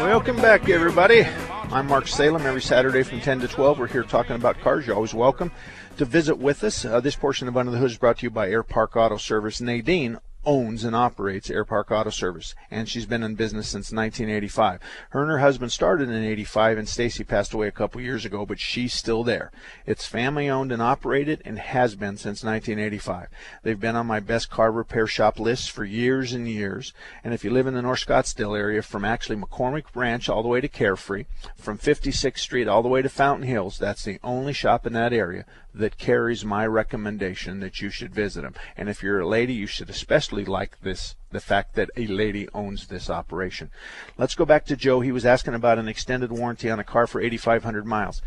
[0.00, 1.24] Welcome back, everybody.
[1.70, 2.44] I'm Mark Salem.
[2.44, 4.88] Every Saturday from 10 to 12, we're here talking about cars.
[4.88, 5.52] You're always welcome
[5.98, 6.84] to visit with us.
[6.84, 9.18] Uh, this portion of Under the Hood is brought to you by Air Park Auto
[9.18, 9.60] Service.
[9.60, 14.80] Nadine owns and operates Air Park Auto Service, and she's been in business since 1985.
[15.10, 18.46] Her and her husband started in 85, and Stacy passed away a couple years ago,
[18.46, 19.50] but she's still there.
[19.84, 23.28] It's family owned and operated and has been since 1985.
[23.64, 26.92] They've been on my best car repair shop lists for years and years,
[27.24, 30.48] and if you live in the North Scottsdale area, from actually McCormick Ranch all the
[30.48, 31.24] way to Carefree,
[31.56, 35.12] from 56th Street all the way to Fountain Hills, that's the only shop in that
[35.12, 35.44] area
[35.76, 38.54] that carries my recommendation that you should visit them.
[38.76, 42.48] And if you're a lady, you should especially like this the fact that a lady
[42.54, 43.70] owns this operation.
[44.16, 45.00] Let's go back to Joe.
[45.00, 48.22] He was asking about an extended warranty on a car for 8,500 miles.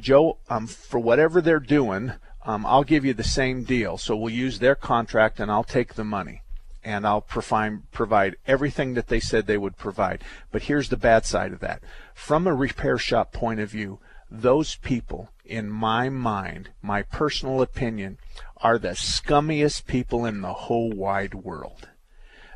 [0.00, 3.98] Joe, um, for whatever they're doing, um, I'll give you the same deal.
[3.98, 6.42] So we'll use their contract and I'll take the money
[6.82, 10.24] and I'll provide, provide everything that they said they would provide.
[10.50, 11.82] But here's the bad side of that.
[12.14, 13.98] From a repair shop point of view,
[14.30, 18.18] those people, in my mind, my personal opinion,
[18.62, 21.88] are the scummiest people in the whole wide world.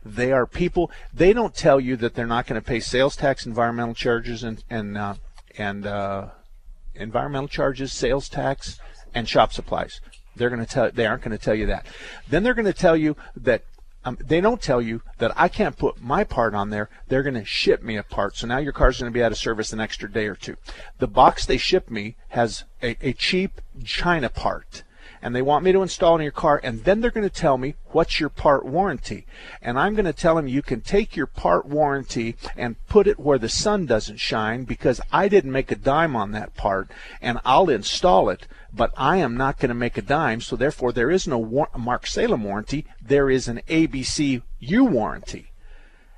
[0.04, 0.90] They are people.
[1.12, 4.62] They don't tell you that they're not going to pay sales tax, environmental charges, and
[4.68, 5.14] and uh,
[5.56, 6.28] and uh,
[6.94, 8.78] environmental charges, sales tax,
[9.14, 10.00] and shop supplies.
[10.36, 10.90] They're going to tell.
[10.90, 11.86] They aren't going to tell you that.
[12.28, 13.64] Then they're going to tell you that
[14.04, 16.90] um, they don't tell you that I can't put my part on there.
[17.08, 18.36] They're going to ship me a part.
[18.36, 20.56] So now your car's going to be out of service an extra day or two.
[20.98, 24.82] The box they ship me has a, a cheap China part.
[25.24, 27.58] And they want me to install in your car, and then they're going to tell
[27.58, 29.26] me what's your part warranty.
[29.60, 33.18] And I'm going to tell them you can take your part warranty and put it
[33.18, 36.90] where the sun doesn't shine because I didn't make a dime on that part,
[37.22, 40.92] and I'll install it but I am not going to make a dime, so therefore
[40.92, 42.84] there is no war- Mark Salem warranty.
[43.00, 45.52] There is an ABC U warranty.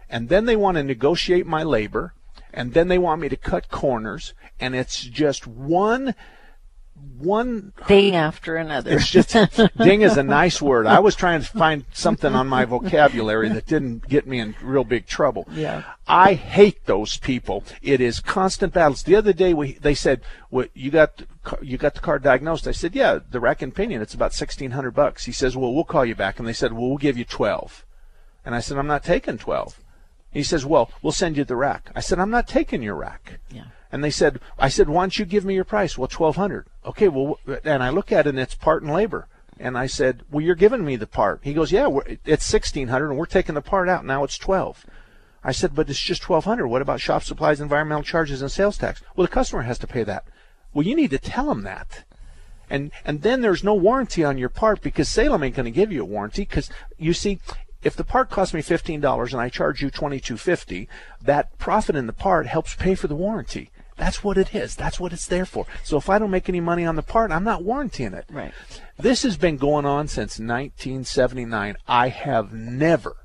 [0.08, 2.14] And then they want to negotiate my labor,
[2.54, 6.14] and then they want me to cut corners, and it's just one
[7.18, 8.92] one thing after another.
[8.92, 9.32] It's just
[9.78, 10.86] ding is a nice word.
[10.86, 14.84] I was trying to find something on my vocabulary that didn't get me in real
[14.84, 15.46] big trouble.
[15.50, 15.84] Yeah.
[16.06, 17.64] I hate those people.
[17.82, 19.02] It is constant battles.
[19.02, 21.22] The other day we they said, "What you got
[21.62, 24.02] you got the car diagnosed?" I said, "Yeah, the rack and pinion.
[24.02, 26.88] It's about 1600 bucks." He says, "Well, we'll call you back." And they said, "Well,
[26.88, 27.84] we'll give you 12."
[28.44, 29.80] And I said, "I'm not taking 12."
[30.30, 33.40] He says, "Well, we'll send you the rack." I said, "I'm not taking your rack."
[33.50, 33.64] Yeah.
[33.92, 35.96] And they said, I said, why don't you give me your price?
[35.96, 39.28] Well, 1200 Okay, well, and I look at it and it's part and labor.
[39.58, 41.40] And I said, well, you're giving me the part.
[41.42, 41.88] He goes, yeah,
[42.24, 44.04] it's 1600 and we're taking the part out.
[44.04, 44.84] Now it's 12.
[45.42, 49.02] I said, but it's just 1200 What about shop supplies, environmental charges, and sales tax?
[49.14, 50.24] Well, the customer has to pay that.
[50.74, 52.04] Well, you need to tell them that.
[52.68, 55.92] And, and then there's no warranty on your part because Salem ain't going to give
[55.92, 56.68] you a warranty because
[56.98, 57.40] you see,
[57.82, 60.88] if the part costs me $15 and I charge you $22.50,
[61.22, 63.70] that profit in the part helps pay for the warranty.
[63.96, 64.76] That's what it is.
[64.76, 65.66] That's what it's there for.
[65.82, 68.26] So if I don't make any money on the part, I'm not warranting it.
[68.30, 68.52] Right.
[68.98, 71.76] This has been going on since 1979.
[71.88, 73.16] I have never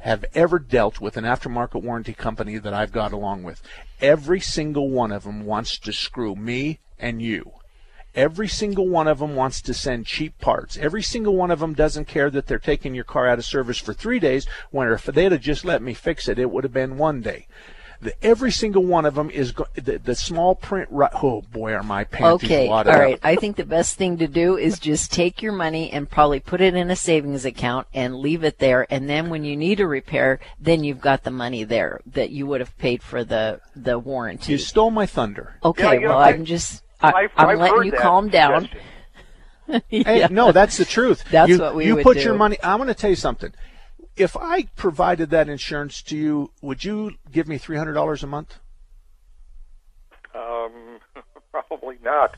[0.00, 3.60] have ever dealt with an aftermarket warranty company that I've got along with.
[4.00, 7.52] Every single one of them wants to screw me and you.
[8.14, 10.76] Every single one of them wants to send cheap parts.
[10.76, 13.78] Every single one of them doesn't care that they're taking your car out of service
[13.78, 16.72] for three days, when if they'd have just let me fix it, it would have
[16.72, 17.46] been one day.
[18.00, 20.88] The, every single one of them is go, the, the small print.
[20.90, 23.14] Right, oh boy, are my panties okay, wadded all right.
[23.14, 23.20] up.
[23.24, 26.60] I think the best thing to do is just take your money and probably put
[26.60, 28.86] it in a savings account and leave it there.
[28.88, 32.46] And then when you need a repair, then you've got the money there that you
[32.46, 34.52] would have paid for the the warranty.
[34.52, 35.56] You stole my thunder.
[35.64, 38.68] Okay, Yeah, you know, well I- I'm just I, I've- I'm letting you calm down.
[39.90, 41.24] Hey, no, that's the truth.
[41.30, 42.22] That's you, what we you would put do.
[42.22, 42.56] your money.
[42.62, 43.52] I'm going to tell you something.
[44.18, 48.26] If I provided that insurance to you, would you give me three hundred dollars a
[48.26, 48.58] month?
[50.34, 50.98] Um,
[51.50, 52.36] probably not.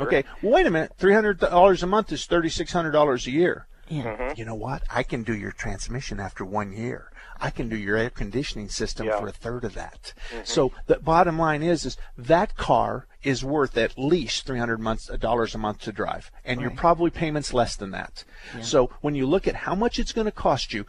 [0.00, 0.24] Okay.
[0.42, 0.92] Well, wait a minute.
[0.96, 3.66] Three hundred dollars a month is thirty six hundred dollars a year.
[3.90, 4.36] Mhm.
[4.38, 4.82] You know what?
[4.90, 7.10] I can do your transmission after one year.
[7.40, 9.18] I can do your air conditioning system Yeah.
[9.18, 10.12] for a third of that.
[10.32, 10.46] Mhm.
[10.46, 15.06] So the bottom line is, is that car is worth at least three hundred months
[15.18, 16.78] dollars a month to drive, and your Right.
[16.78, 18.24] probably payments less than that.
[18.54, 18.62] Yeah.
[18.62, 20.86] So when you look at how much it's going to cost you,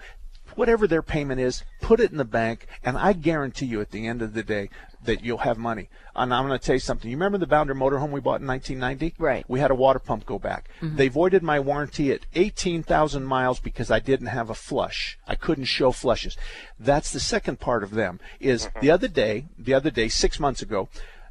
[0.55, 4.07] whatever their payment is, put it in the bank, and I guarantee you at the
[4.07, 4.69] end of the day
[5.03, 5.89] that you'll have money.
[6.15, 7.09] And I'm going to tell you something.
[7.11, 9.15] You remember the Bounder motorhome we bought in 1990?
[9.19, 9.45] Right.
[9.47, 10.69] We had a water pump go back.
[10.81, 10.97] Mhm.
[10.97, 15.19] They voided my warranty at 18,000 miles because I didn't have a flush.
[15.27, 16.37] I couldn't show flushes.
[16.79, 18.19] That's the second part of them.
[18.39, 20.89] Is the other day, the other day, six months ago,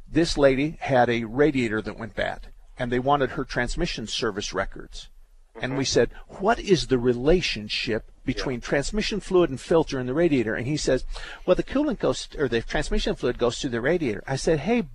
[0.09, 2.47] this lady had a radiator that went bad,
[2.77, 5.09] and they wanted her transmission service records.
[5.61, 5.77] And mm-hmm.
[5.77, 10.55] we said, what is the relationship between transmission fluid and filter in the radiator?
[10.55, 11.05] And he says,
[11.45, 14.23] well, the coolant goes, or the transmission fluid goes through the radiator.
[14.27, 14.87] I said, hey,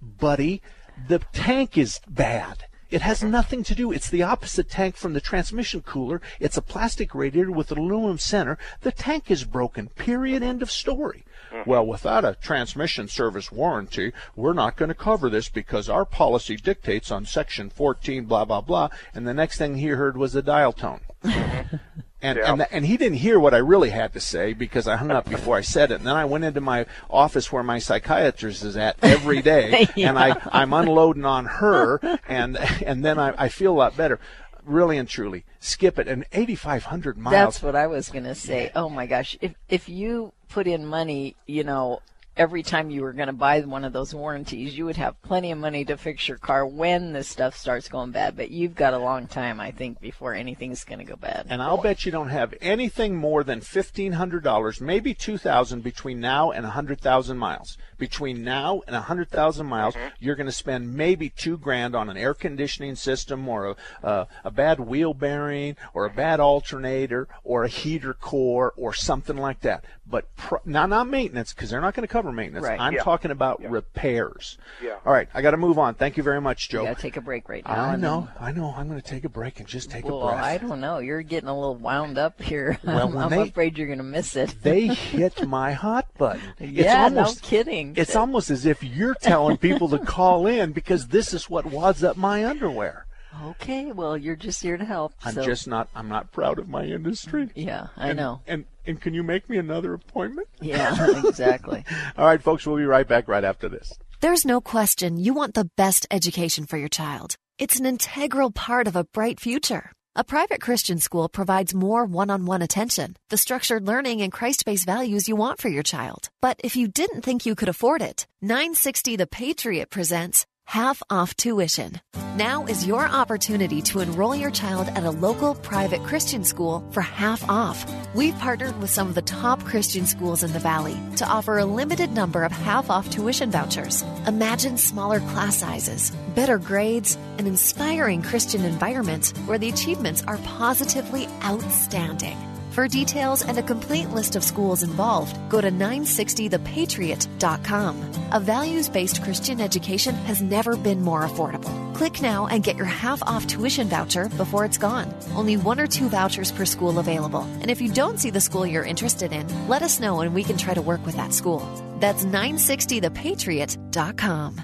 [0.00, 0.60] buddy,
[1.08, 2.64] the tank is bad.
[2.90, 3.30] It has mm-hmm.
[3.30, 3.92] nothing to do.
[3.92, 6.20] It's the opposite tank from the transmission cooler.
[6.40, 8.58] It's a plastic radiator with an aluminum center.
[8.82, 9.88] The tank is broken.
[9.88, 10.42] Period.
[10.42, 11.24] End of story.
[11.52, 11.68] Mm-hmm.
[11.70, 16.56] Well, without a transmission service warranty, we're not going to cover this because our policy
[16.56, 18.88] dictates on section 14, blah, blah, blah.
[19.14, 21.00] And the next thing he heard was the dial tone.
[21.24, 21.76] Mm-hmm.
[22.24, 22.50] And, Yeah.
[22.52, 25.10] and, th- and he didn't hear what I really had to say because I hung
[25.10, 25.96] up before I said it.
[25.96, 30.16] And then I went into my office where my psychiatrist is at every day, and
[30.16, 31.98] I, I'm unloading on her,
[32.28, 34.20] and and then I, I feel a lot better.
[34.64, 36.06] Really and truly, skip it.
[36.06, 37.32] And 8,500 miles.
[37.32, 38.70] That's what I was going to say.
[38.74, 39.36] Oh my gosh.
[39.40, 42.00] If if you put in money, you know,
[42.36, 45.50] every time you were going to buy one of those warranties, you would have plenty
[45.50, 48.36] of money to fix your car when this stuff starts going bad.
[48.36, 51.46] But you've got a long time, I think, before anything's going to go bad.
[51.48, 55.82] And I'll bet you don't have anything more than fifteen hundred dollars, maybe two thousand,
[55.82, 57.76] between now and a hundred thousand miles.
[57.98, 62.10] Between now and a hundred thousand miles, you're going to spend maybe two grand on
[62.10, 67.28] an air conditioning system, or a, uh, a bad wheel bearing, or a bad alternator,
[67.44, 69.84] or a heater core, or something like that.
[70.12, 72.66] But pro- now, not maintenance, because they're not going to cover maintenance.
[72.66, 72.78] Right.
[72.78, 73.02] I'm Yeah.
[73.02, 74.58] talking about repairs.
[74.82, 74.96] Yeah.
[75.06, 75.94] All right, I got to move on.
[75.94, 76.84] Thank you very much, Joe.
[76.84, 77.82] To take a break right now.
[77.82, 78.74] I know, I know.
[78.76, 80.44] I'm going to take a break and just take then- a well, breath.
[80.44, 80.98] I don't know.
[80.98, 82.78] You're getting a little wound up here.
[82.84, 84.54] Well, I'm, I'm they- afraid you're going to miss it.
[84.62, 86.42] they hit my hot button.
[86.58, 87.94] It's Yeah, no kidding.
[87.96, 92.04] It's almost as if you're telling people to call in because this is what wads
[92.04, 93.06] up my underwear.
[93.42, 95.12] Okay, well, you're just here to help.
[95.24, 95.88] I'm so- just not.
[95.94, 97.50] I'm not proud of my industry.
[97.54, 98.40] Yeah, I And- know.
[98.46, 100.48] And and can you make me another appointment?
[100.60, 101.84] Yeah, exactly.
[102.18, 102.66] All right, folks.
[102.66, 103.92] We'll be right back right after this.
[104.20, 107.34] There's no question you want the best education for your child.
[107.58, 109.92] It's an integral part of a bright future.
[110.14, 114.64] A private Christian school provides more one on one attention, the structured learning and Christ
[114.66, 116.28] based values you want for your child.
[116.42, 121.36] But if you didn't think you could afford it, 960 The Patriot presents Half Off
[121.36, 122.00] Tuition.
[122.36, 127.02] Now is your opportunity to enroll your child at a local private Christian school for
[127.02, 127.84] half off.
[128.14, 131.66] We've partnered with some of the top Christian schools in the Valley to offer a
[131.66, 134.02] limited number of half off tuition vouchers.
[134.26, 141.28] Imagine smaller class sizes, better grades, an inspiring Christian environment where the achievements are positively
[141.44, 142.51] outstanding.
[142.72, 148.30] For details and a complete list of schools involved, go to 960thepatriot.com.
[148.32, 151.94] A values based Christian education has never been more affordable.
[151.94, 155.14] Click now and get your half off tuition voucher before it's gone.
[155.34, 157.42] Only one or two vouchers per school available.
[157.60, 160.42] And if you don't see the school you're interested in, let us know and we
[160.42, 161.60] can try to work with that school.
[162.00, 164.62] That's 960thepatriot.com.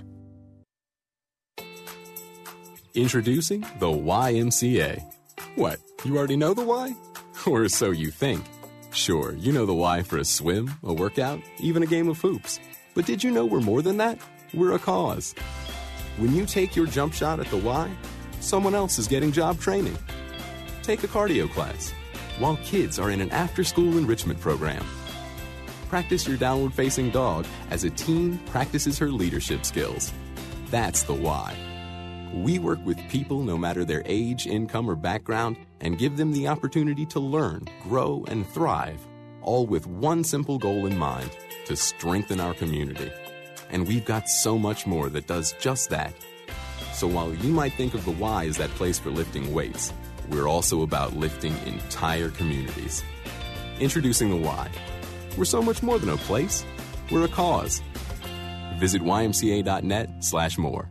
[2.95, 5.03] Introducing the YMCA.
[5.57, 6.97] What, you already know the why?
[7.47, 8.45] Or so you think.
[8.93, 12.59] Sure, you know the why for a swim, a workout, even a game of hoops.
[12.95, 14.19] But did you know we're more than that?
[14.55, 15.35] We're a cause.
[16.17, 17.91] When you take your jump shot at the why,
[18.41, 19.97] someone else is getting job training.
[20.83, 21.93] Take a cardio class
[22.39, 24.85] while kids are in an after school enrichment program.
[25.89, 30.13] Practice your downward facing dog as a teen practices her leadership skills.
[30.71, 31.57] That's the why.
[32.35, 36.49] We work with people no matter their age, income, or background and give them the
[36.49, 39.01] opportunity to learn, grow, and thrive,
[39.43, 41.31] all with one simple goal in mind
[41.67, 43.11] to strengthen our community.
[43.71, 46.13] And we've got so much more that does just that.
[46.93, 49.93] So while you might think of the Y as that place for lifting weights,
[50.29, 53.03] we're also about lifting entire communities.
[53.81, 54.71] Introducing the Y.
[55.37, 56.65] We're so much more than a place,
[57.11, 57.83] we're a cause.
[58.79, 60.91] Visit ymca.net slash more.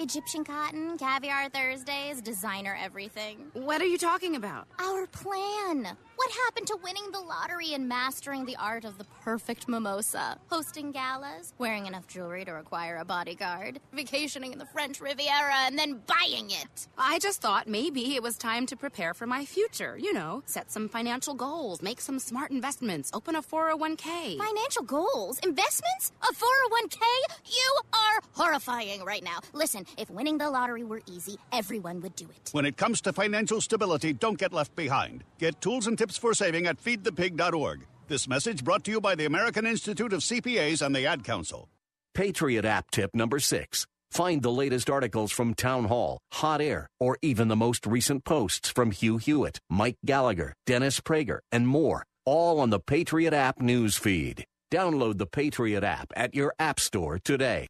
[0.00, 3.50] Egyptian cotton, caviar Thursdays, designer everything.
[3.52, 4.66] What are you talking about?
[4.78, 5.94] Our plan.
[6.16, 10.38] What happened to winning the lottery and mastering the art of the perfect mimosa?
[10.48, 15.78] Hosting galas, wearing enough jewelry to require a bodyguard, vacationing in the French Riviera, and
[15.78, 16.88] then buying it.
[16.96, 19.98] I just thought maybe it was time to prepare for my future.
[19.98, 24.38] You know, set some financial goals, make some smart investments, open a 401k.
[24.38, 25.38] Financial goals?
[25.40, 26.12] Investments?
[26.22, 27.00] A 401k?
[27.46, 29.40] You are horrifying right now.
[29.52, 32.50] Listen, if winning the lottery were easy, everyone would do it.
[32.52, 35.24] When it comes to financial stability, don't get left behind.
[35.38, 37.86] Get tools and tips for saving at feedthepig.org.
[38.08, 41.68] This message brought to you by the American Institute of CPAs and the Ad Council.
[42.14, 43.86] Patriot app tip number six.
[44.10, 48.68] Find the latest articles from Town Hall, Hot Air, or even the most recent posts
[48.68, 53.96] from Hugh Hewitt, Mike Gallagher, Dennis Prager, and more, all on the Patriot app news
[53.96, 54.44] feed.
[54.72, 57.68] Download the Patriot app at your app store today.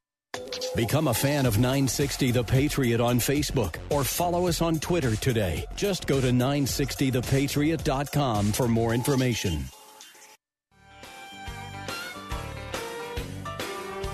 [0.74, 5.66] Become a fan of 960 The Patriot on Facebook or follow us on Twitter today.
[5.76, 9.64] Just go to 960thepatriot.com for more information.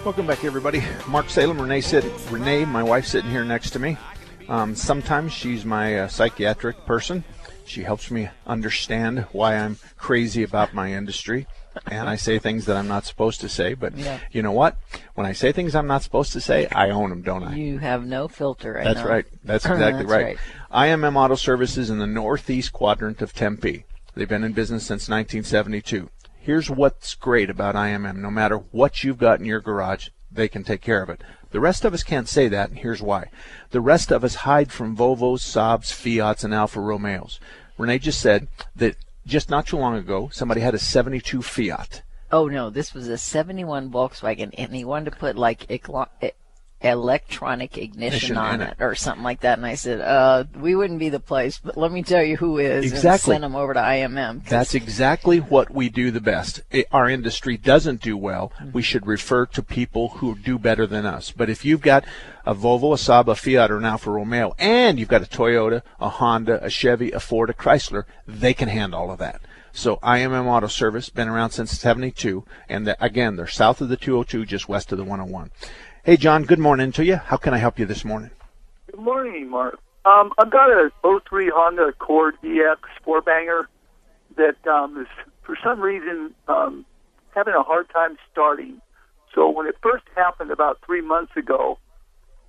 [0.04, 0.82] Welcome back, everybody.
[1.08, 3.96] Mark Salem, Renee, sit, Renee, my wife, sitting here next to me.
[4.48, 7.24] Um, sometimes she's my uh, psychiatric person.
[7.64, 11.48] She helps me understand why I'm crazy about my industry.
[11.86, 13.74] And I say things that I'm not supposed to say.
[13.74, 14.18] But Yeah.
[14.30, 14.76] you know what?
[15.14, 17.54] When I say things I'm not supposed to say, I own them, don't I?
[17.54, 18.78] You have no filter.
[18.78, 19.08] I That's know.
[19.08, 19.26] right.
[19.44, 20.38] That's exactly That's right.
[20.72, 23.84] IMM Auto Services in the northeast quadrant of Tempe.
[24.14, 26.08] They've been in business since 1972.
[26.38, 28.16] Here's what's great about IMM.
[28.16, 31.22] No matter what you've got in your garage, they can take care of it.
[31.50, 33.30] The rest of us can't say that, and here's why.
[33.70, 37.40] The rest of us hide from Volvos, Saabs, Fiats, and Alfa Romeos.
[37.78, 38.96] Renee just said that
[39.26, 42.02] just not too long ago, somebody had a 72 Fiat.
[42.32, 45.70] Oh no, this was a '71 Volkswagen, and he wanted to put like
[46.82, 48.76] electronic ignition on it.
[48.78, 48.84] it.
[48.84, 49.58] or something like that.
[49.58, 52.58] And I said, uh, we wouldn't be the place, but let me tell you who
[52.58, 52.84] is.
[52.84, 53.32] And Exactly.
[53.32, 54.46] send them over to IMM.
[54.48, 56.62] That's exactly what we do the best.
[56.72, 58.52] I our industry doesn't do well.
[58.72, 61.30] We should refer to people who do better than us.
[61.30, 62.04] But if you've got
[62.44, 65.82] a Volvo, a Saab, a Fiat, or an Alfa Romeo, and you've got a Toyota,
[66.00, 69.40] a Honda, a Chevy, a Ford, a Chrysler, they can handle all of that.
[69.76, 73.96] So IMM Auto Service, been around since 72, and the, again, they're south of the
[73.98, 75.50] 202, just west of the 101.
[76.06, 77.16] Hey, John, good morning to you.
[77.16, 78.30] How can I help you this morning?
[78.88, 79.80] Good morning, Mark.
[80.04, 83.68] Um, I've got a 03 Honda Accord EX four banger
[84.36, 85.08] that um, is
[85.42, 86.86] for some reason um,
[87.34, 88.80] having a hard time starting.
[89.34, 91.76] So when it first happened about three months ago,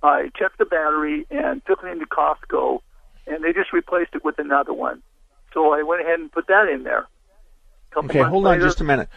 [0.04, 2.78] I checked the battery and took it into Costco,
[3.26, 5.02] and they just replaced it with another one.
[5.52, 7.08] So I went ahead and put that in there.
[7.96, 9.08] Okay, hold on just a minute.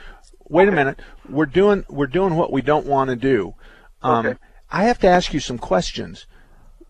[0.49, 0.99] Wait a minute.
[1.29, 3.53] We're doing we're doing what we don't want to do.
[4.01, 4.37] Um,
[4.71, 6.25] I have to ask you some questions.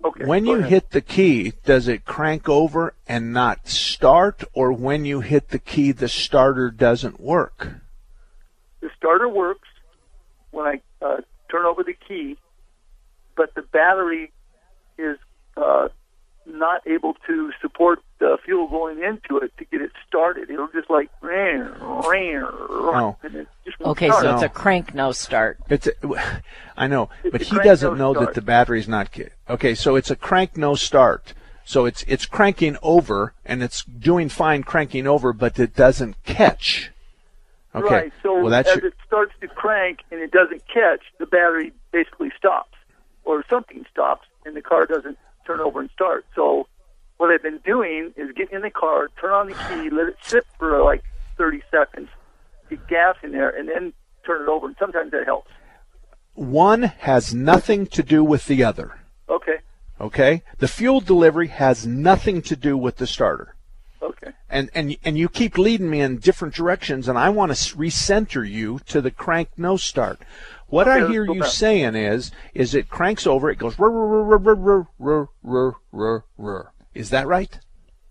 [0.03, 0.69] Okay, when you ahead.
[0.69, 5.59] hit the key, does it crank over and not start, or when you hit the
[5.59, 7.81] key, the starter doesn't work?
[8.81, 9.69] the starter works
[10.49, 11.17] when I uh,
[11.49, 12.37] turn over the key,
[13.37, 14.31] but the battery
[14.97, 15.17] is
[15.55, 15.87] uh,
[16.45, 20.49] not able to support the fuel going into it to get it started.
[20.51, 23.17] It'll just like ran, ran, Oh.
[23.23, 24.23] and it just Okay, start.
[24.23, 25.57] so it's a crank no start.
[25.69, 25.93] It's a,
[26.77, 29.11] I know, but he doesn't no know that the battery's not.
[29.11, 31.33] ki- Okay, so it's a crank no start.
[31.65, 36.91] So it's it's cranking over and it's doing fine cranking over, but it doesn't catch.
[37.73, 37.95] Okay.
[37.95, 38.13] Right.
[38.21, 41.73] So well, that's as your- it starts to crank and it doesn't catch, the battery
[41.91, 42.77] basically stops,
[43.25, 45.17] or something stops, and the car doesn't
[45.47, 46.25] turn over and start.
[46.35, 46.67] So
[47.21, 50.17] what I've been doing is get in the car, turn on the key, let it
[50.23, 51.03] sit for like
[51.37, 52.09] 30 seconds,
[52.67, 53.93] get gas in there, and then
[54.25, 54.65] turn it over.
[54.65, 55.51] And sometimes that helps.
[56.33, 58.97] one has nothing to do with the other.
[59.29, 59.57] Okay.
[59.99, 60.41] Okay?
[60.57, 63.55] The fuel delivery has nothing to do with the starter.
[64.01, 64.31] Okay.
[64.49, 68.49] And and and you keep leading me in different directions and I want to recenter
[68.49, 70.19] you to the crank no start.
[70.67, 71.49] What Okay, I hear you back.
[71.49, 76.23] saying is is it cranks over, it goes rrr, rrr, rrr, rrr, rrr, rrr, rrr,
[76.39, 76.70] rrr.
[76.93, 77.59] Is that right?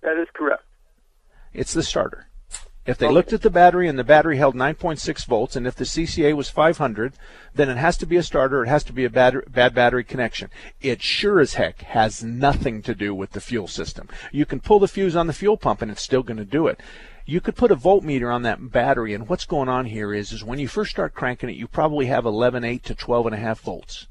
[0.02, 0.64] That is correct.
[1.52, 2.30] It's the starter.
[2.86, 5.84] If they looked at the battery and the battery held 9.6 volts, and if the
[5.84, 7.12] CCA was 500,
[7.54, 8.64] then it has to be a starter.
[8.64, 10.48] It has to be a bad, bad battery connection.
[10.80, 14.08] It sure as heck has nothing to do with the fuel system.
[14.32, 16.66] You can pull the fuse on the fuel pump, and it's still going to do
[16.66, 16.80] it.
[17.26, 20.42] You could put a voltmeter on that battery, and what's going on here is, is
[20.42, 24.06] when you first start cranking it, you probably have 11.8 to 12.5 volts.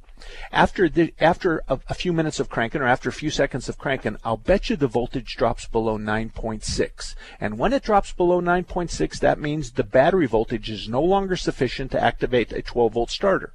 [0.51, 3.78] After the, after a, a few minutes of cranking or after a few seconds of
[3.78, 7.15] cranking, I'll bet you the voltage drops below 9.6.
[7.39, 11.91] And when it drops below 9.6, that means the battery voltage is no longer sufficient
[11.91, 13.53] to activate a 12 volt starter.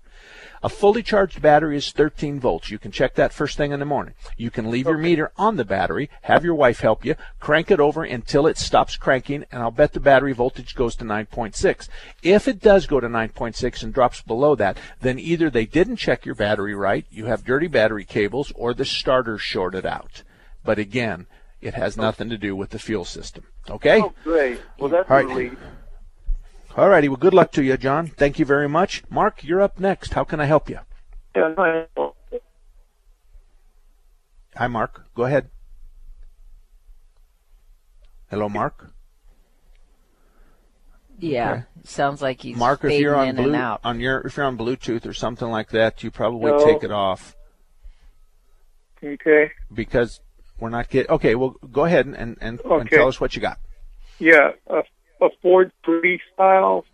[0.65, 2.71] A fully charged battery is 13 volts.
[2.71, 4.15] You can check that first thing in the morning.
[4.39, 7.81] You can leave your meter on the battery, have your wife help you, crank it
[7.81, 11.89] over until it stops cranking, and I'll bet the battery voltage goes to 9.6.
[12.23, 16.25] If it does go to 9.6 and drops below that, then either they didn't check
[16.25, 20.23] your battery right, you have dirty battery cables, or the starter's shorted out.
[20.65, 21.27] But again,
[21.61, 23.45] it has nothing to do with the fuel system.
[23.69, 24.01] Okay?
[24.01, 24.63] Oh, great.
[24.79, 25.27] Well, that's right.
[25.27, 25.59] relief.
[26.77, 27.09] All righty.
[27.09, 28.09] Well, good luck to you, John.
[28.09, 29.05] Thank you very much.
[29.09, 30.15] Mark, you're up next.
[30.15, 30.81] How can I help you?
[31.37, 31.85] Yeah,
[34.57, 35.07] Hi, Mark.
[35.15, 35.51] Go ahead.
[38.31, 38.91] Hello, Mark.
[41.19, 41.63] Yeah, Okay.
[41.85, 43.81] sounds like he's Mark, if you're on in blue, and out.
[43.85, 46.59] on your if you're on Bluetooth or something like that, you probably No.
[46.65, 47.37] take it off
[49.03, 49.53] Okay.
[49.73, 50.21] because
[50.59, 51.11] we're not getting.
[51.13, 53.59] Okay, well, go ahead and and, and, and tell us what you got.
[54.19, 54.83] Yeah, a,
[55.25, 56.85] a Ford Freestyle,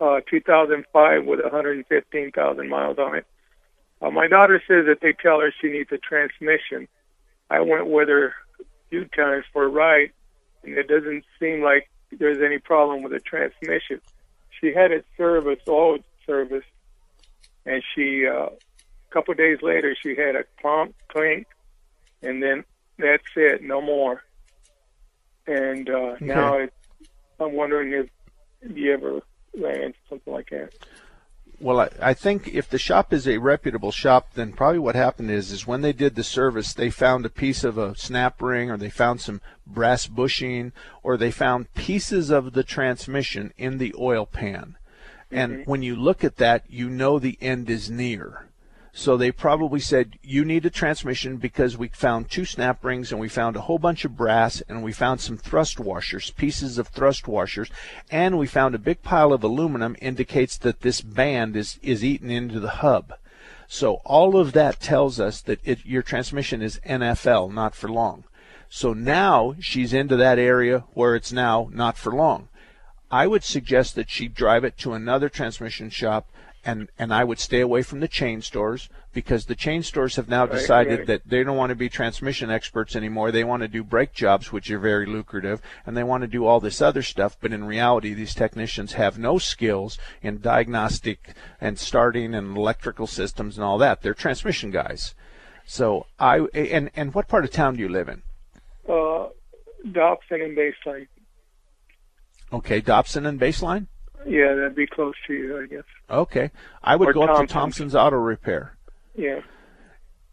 [0.00, 3.26] uh, 2005 with 115,000 miles on it.
[4.02, 6.86] Uh, my daughter says that they tell her she needs a transmission.
[7.48, 10.10] I went with her a few times for a ride,
[10.62, 14.00] and it doesn't seem like there's any problem with the transmission.
[14.60, 16.64] She had it serviced, oil service,
[17.64, 21.46] and she, uh, a couple of days later, she had a clunk, clink,
[22.22, 22.64] and then
[22.98, 24.22] that's it, no more.
[25.46, 26.72] And uh, now it,
[27.40, 29.20] I'm wondering if you ever
[29.58, 30.72] ran into something like that.
[31.58, 35.30] Well, I, I think if the shop is a reputable shop, then probably what happened
[35.30, 38.70] is is when they did the service, they found a piece of a snap ring,
[38.70, 40.72] or they found some brass bushing,
[41.02, 44.76] or they found pieces of the transmission in the oil pan.
[45.30, 45.70] And mm-hmm.
[45.70, 48.48] when you look at that, you know the end is near.
[48.98, 53.20] So they probably said, you need a transmission because we found two snap rings and
[53.20, 56.88] we found a whole bunch of brass and we found some thrust washers, pieces of
[56.88, 57.68] thrust washers,
[58.10, 62.30] and we found a big pile of aluminum indicates that this band is, is eaten
[62.30, 63.12] into the hub.
[63.68, 68.24] So all of that tells us that it, your transmission is NFL, not for long.
[68.70, 72.48] So now she's into that area where it's now not for long.
[73.10, 76.30] I would suggest that she drive it to another transmission shop
[76.66, 80.28] and, and I would stay away from the chain stores because the chain stores have
[80.28, 81.06] now Right, decided right.
[81.06, 83.30] that they don't want to be transmission experts anymore.
[83.30, 86.44] They want to do brake jobs, which are very lucrative, and they want to do
[86.44, 87.36] all this other stuff.
[87.40, 93.56] But in reality, these technicians have no skills in diagnostic and starting and electrical systems
[93.56, 94.02] and all that.
[94.02, 95.14] They're transmission guys.
[95.64, 98.22] So I and and what part of town do you live in?
[98.88, 99.28] Uh,
[99.92, 101.06] Dobson and Baseline.
[102.52, 103.86] Okay, Dobson and Baseline.
[104.26, 105.84] Yeah, that'd be close to you, I guess.
[106.10, 106.50] Okay,
[106.82, 107.94] I would Or go up to Thompson's.
[107.94, 108.72] Auto Repair.
[109.14, 109.40] Yeah.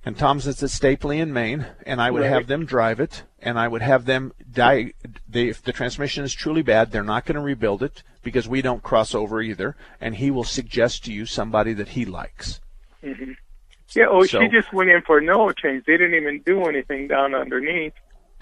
[0.06, 2.30] and Thompson's at Stapley in Main, and I would Right.
[2.32, 4.92] have them drive it, and I would have them die.
[5.30, 8.62] They, if the transmission is truly bad, they're not going to rebuild it because we
[8.62, 12.60] don't cross over either, and he will suggest to you somebody that he likes.
[13.02, 13.32] hmm
[13.96, 14.08] Yeah.
[14.10, 15.86] Oh, So- she just went in for oil change.
[15.86, 17.94] They didn't even do anything down underneath.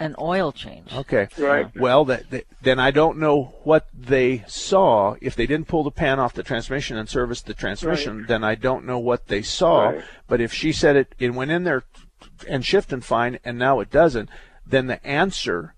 [0.01, 0.91] An oil change.
[0.91, 1.27] Okay.
[1.37, 1.65] Right.
[1.65, 5.15] Uh, well, that, that, then I don't know what they saw.
[5.21, 8.55] If they didn't pull the pan off the transmission and service the transmission, then I
[8.55, 9.89] don't know what they saw.
[9.89, 10.03] Right.
[10.27, 11.83] But if she said it, it went in there
[12.47, 14.29] and shifting fine, and now it doesn't,
[14.65, 15.75] then the answer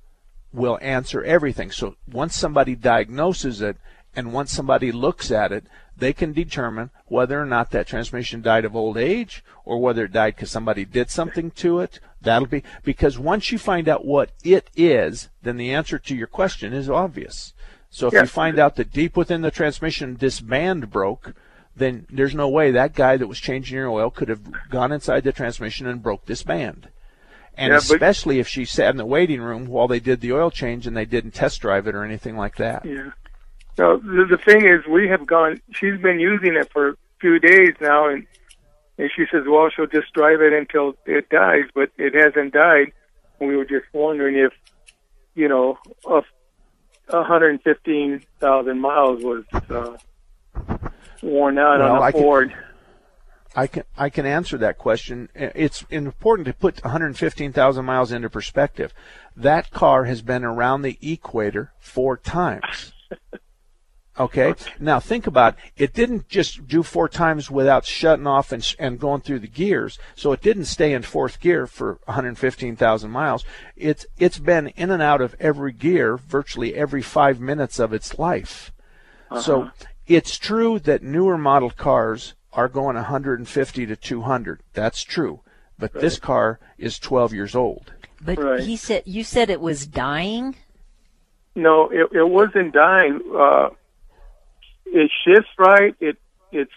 [0.54, 1.72] will answer everything.
[1.72, 3.78] So once somebody diagnoses it
[4.16, 5.66] and once somebody looks at it,
[5.98, 10.12] they can determine whether or not that transmission died of old age or whether it
[10.12, 12.00] died because somebody did something to it.
[12.22, 16.28] That'll be because once you find out what it is, then the answer to your
[16.28, 17.54] question is obvious.
[17.90, 18.22] So if Yeah.
[18.22, 21.34] you find out that deep within the transmission this band broke,
[21.76, 25.24] then there's no way that guy that was changing your oil could have gone inside
[25.24, 26.88] the transmission and broke this band.
[27.56, 30.50] And Yeah, especially if she sat in the waiting room while they did the oil
[30.50, 32.84] change and they didn't test drive it or anything like that.
[32.84, 33.12] Yeah.
[33.76, 35.62] So the, the thing is, we have gone.
[35.72, 38.26] She's been using it for a few days now, and
[38.98, 42.92] and she says, well, she'll just drive it until it dies, but it hasn't died.
[43.40, 44.54] We were just wondering if,
[45.34, 46.22] you know, a
[47.10, 49.98] 115,000 miles was uh,
[51.24, 52.54] worn out Well, on a I can- Ford.
[53.56, 55.30] I can I can answer that question.
[55.36, 58.92] It's important to put 115,000 miles into perspective.
[59.38, 62.94] That car has been around the equator four times.
[64.20, 64.54] Okay.
[64.80, 65.84] Now think about it.
[65.86, 65.94] it.
[65.94, 69.98] Didn't just do four times without shutting off and and going through the gears.
[70.16, 73.44] So it didn't stay in fourth gear for 115,000 miles.
[73.76, 78.20] It's it's been in and out of every gear virtually every five minutes of its
[78.20, 78.72] life.
[79.42, 79.72] So Uh-huh.
[80.06, 84.62] it's true that newer model cars are going 150 to 200.
[84.74, 85.42] That's true.
[85.80, 87.94] But this car is 12 years old.
[88.22, 88.60] But Right.
[88.60, 90.56] he said you said it was dying.
[91.56, 93.20] No, it, it wasn't dying.
[93.36, 93.70] Uh,
[94.86, 95.96] it shifts right.
[96.00, 96.18] It
[96.52, 96.72] it's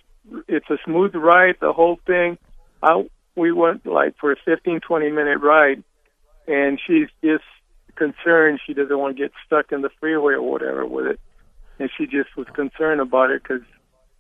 [0.49, 1.57] it's a smooth ride.
[1.61, 2.39] The whole thing.
[2.83, 5.83] I we went like for a 15, 20 minute ride,
[6.47, 7.45] and she's just
[7.95, 8.61] concerned.
[8.67, 11.21] She doesn't want to get stuck in the freeway or whatever with it,
[11.79, 13.63] and she just was concerned about it because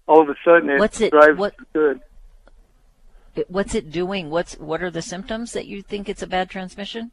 [0.06, 2.00] all of a sudden it What's it- drives what- good.
[3.34, 4.30] It- What's it doing?
[4.30, 7.10] What's what are the symptoms that you think it's a bad transmission?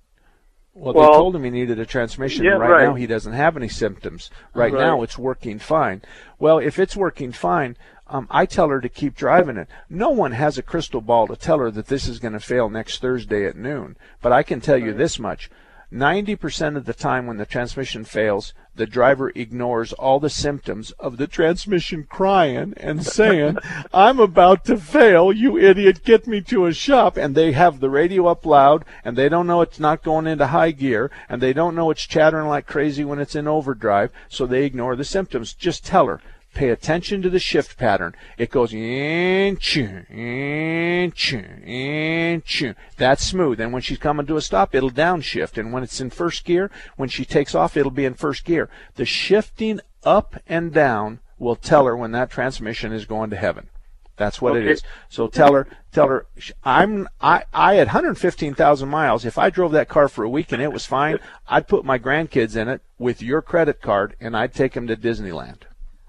[0.74, 2.44] Well, Well- they told him he needed a transmission.
[2.46, 2.84] Yeah, right, right.
[2.86, 4.32] now, he doesn't have any symptoms.
[4.54, 4.82] Right, Right.
[4.82, 6.02] now, it's working fine.
[6.40, 9.68] Well, if it's working fine, um, I tell her to keep driving it.
[9.90, 12.70] No one has a crystal ball to tell her that this is going to fail
[12.70, 13.96] next Thursday at noon.
[14.22, 15.50] But I can tell you this much.
[15.94, 21.18] 90% of the time when the transmission fails, the driver ignores all the symptoms of
[21.18, 23.58] the transmission crying and saying,
[23.94, 27.16] I'm about to fail, you idiot, get me to a shop.
[27.16, 30.48] And they have the radio up loud and they don't know it's not going into
[30.48, 34.48] high gear and they don't know it's chattering like crazy when it's in overdrive, so
[34.48, 35.54] they ignore the symptoms.
[35.54, 36.20] Just tell her.
[36.54, 38.16] Pay attention to the shift pattern.
[38.38, 42.76] It goes in, choo, in, choo, in, choo.
[42.98, 43.60] That's smooth.
[43.60, 45.58] And when she's coming to a stop, it'll downshift.
[45.58, 48.70] And when it's in first gear, when she takes off, it'll be in first gear.
[48.96, 53.70] The shifting up and down will tell her when that transmission is going to heaven.
[54.16, 54.74] That's what it Okay.
[54.74, 54.84] is.
[55.10, 56.28] So tell her, tell her,
[56.64, 59.26] I'm, I, I had 115,000 miles.
[59.26, 61.98] If I drove that car for a week and it was fine, I'd put my
[61.98, 65.64] grandkids in it with your credit card and I'd take them to Disneyland.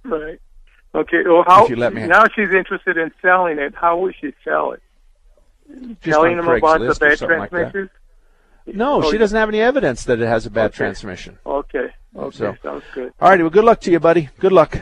[0.05, 0.41] Right.
[0.95, 1.23] Okay.
[1.27, 3.75] Well, how If you let me- now she's interested in selling it.
[3.75, 4.83] How would she sell it?
[5.69, 7.75] Just Telling on them about the bad something like
[8.67, 10.77] No, Oh, she doesn't have any evidence that it has a bad Okay.
[10.77, 11.39] transmission.
[11.45, 11.89] Okay.
[12.17, 12.37] Okay.
[12.37, 13.13] So- Sounds good.
[13.21, 14.29] All righty, well, good luck to you, buddy.
[14.39, 14.79] Good luck.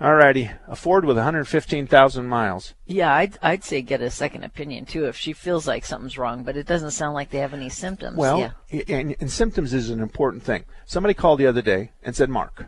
[0.00, 2.74] All righty, a Ford with 115,000 miles.
[2.84, 6.42] Yeah, I'd I'd say get a second opinion too if she feels like something's wrong,
[6.42, 8.16] but it doesn't sound like they have any symptoms.
[8.18, 8.82] Well, yeah.
[8.88, 10.64] and, and symptoms is an important thing.
[10.84, 12.66] Somebody called the other day and said, Mark.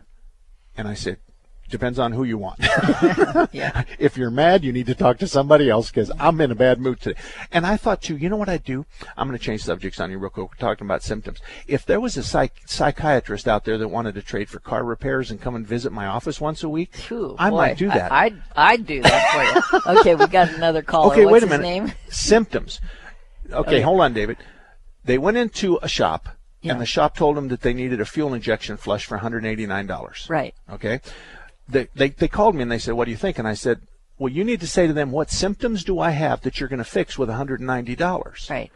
[0.75, 1.17] And I said,
[1.69, 2.59] depends on who you want.
[3.51, 3.83] Yeah.
[3.99, 6.79] if you're mad, you need to talk to somebody else because I'm in a bad
[6.79, 7.19] mood today.
[7.51, 8.85] And I thought too, you know what I'd do?
[9.15, 10.49] I'm going to change subjects on you real quick.
[10.49, 11.39] We're talking about symptoms.
[11.67, 15.31] If there was a psych- psychiatrist out there that wanted to trade for car repairs
[15.31, 18.11] and come and visit my office once a week, Phew, I boy, might do that.
[18.11, 19.97] I, would I'd do that for you.
[19.99, 21.13] okay, we got another caller.
[21.13, 21.63] Okay, What's wait a minute.
[21.63, 21.93] name?
[22.09, 22.79] Symptoms.
[23.49, 23.81] Okay, Okay.
[23.81, 24.37] hold on, David.
[25.05, 26.27] They went into a shop,
[26.61, 26.73] Yeah.
[26.73, 30.29] and the shop told them that they needed a fuel injection flush for $189.
[30.29, 30.53] Right.
[30.69, 30.99] Okay.
[31.69, 33.81] They, they they called me and they said, "What do you think?" And I said,
[34.17, 36.77] "Well, you need to say to them what symptoms do I have that you're going
[36.77, 38.71] to fix with $190." Right.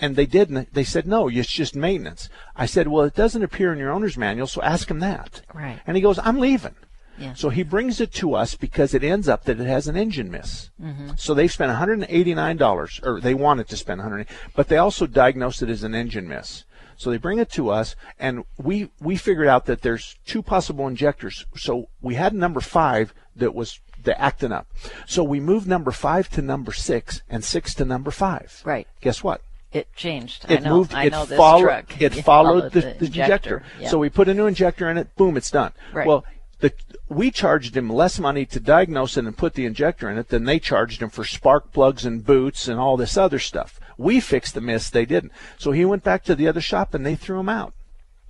[0.00, 3.42] And they did, and they said, "No, it's just maintenance." I said, "Well, it doesn't
[3.42, 5.80] appear in your owner's manual, so ask him that." Right.
[5.86, 6.74] And he goes, "I'm leaving."
[7.16, 7.34] Yeah.
[7.34, 10.30] So he brings it to us because it ends up that it has an engine
[10.32, 10.70] miss.
[10.82, 11.18] Mhm.
[11.18, 14.26] So they've spent $189, or they wanted to spend 100,
[14.56, 16.64] but they also diagnosed it as an engine miss.
[16.96, 20.86] So they bring it to us, and we we figured out that there's two possible
[20.86, 21.44] injectors.
[21.56, 24.66] So we had number five that was the acting up.
[25.06, 28.60] So we moved number five to number six, and six to number five.
[28.64, 28.86] Right.
[29.00, 29.40] Guess what?
[29.72, 30.44] It changed.
[30.48, 30.76] It I know.
[30.76, 30.94] moved.
[30.94, 31.62] I it know this followed.
[31.62, 32.00] truck.
[32.00, 33.62] It Yeah, followed, the, the the injector.
[33.80, 33.88] Yeah.
[33.88, 35.14] So we put a new injector in it.
[35.16, 35.72] Boom, it's done.
[35.92, 36.06] Right.
[36.06, 36.24] Well,
[36.60, 36.72] the,
[37.08, 40.44] we charged him less money to diagnose it and put the injector in it than
[40.44, 43.80] they charged him for spark plugs and boots and all this other stuff.
[43.96, 45.32] We fixed the miss, they didn't.
[45.58, 47.74] So he went back to the other shop and they threw him out.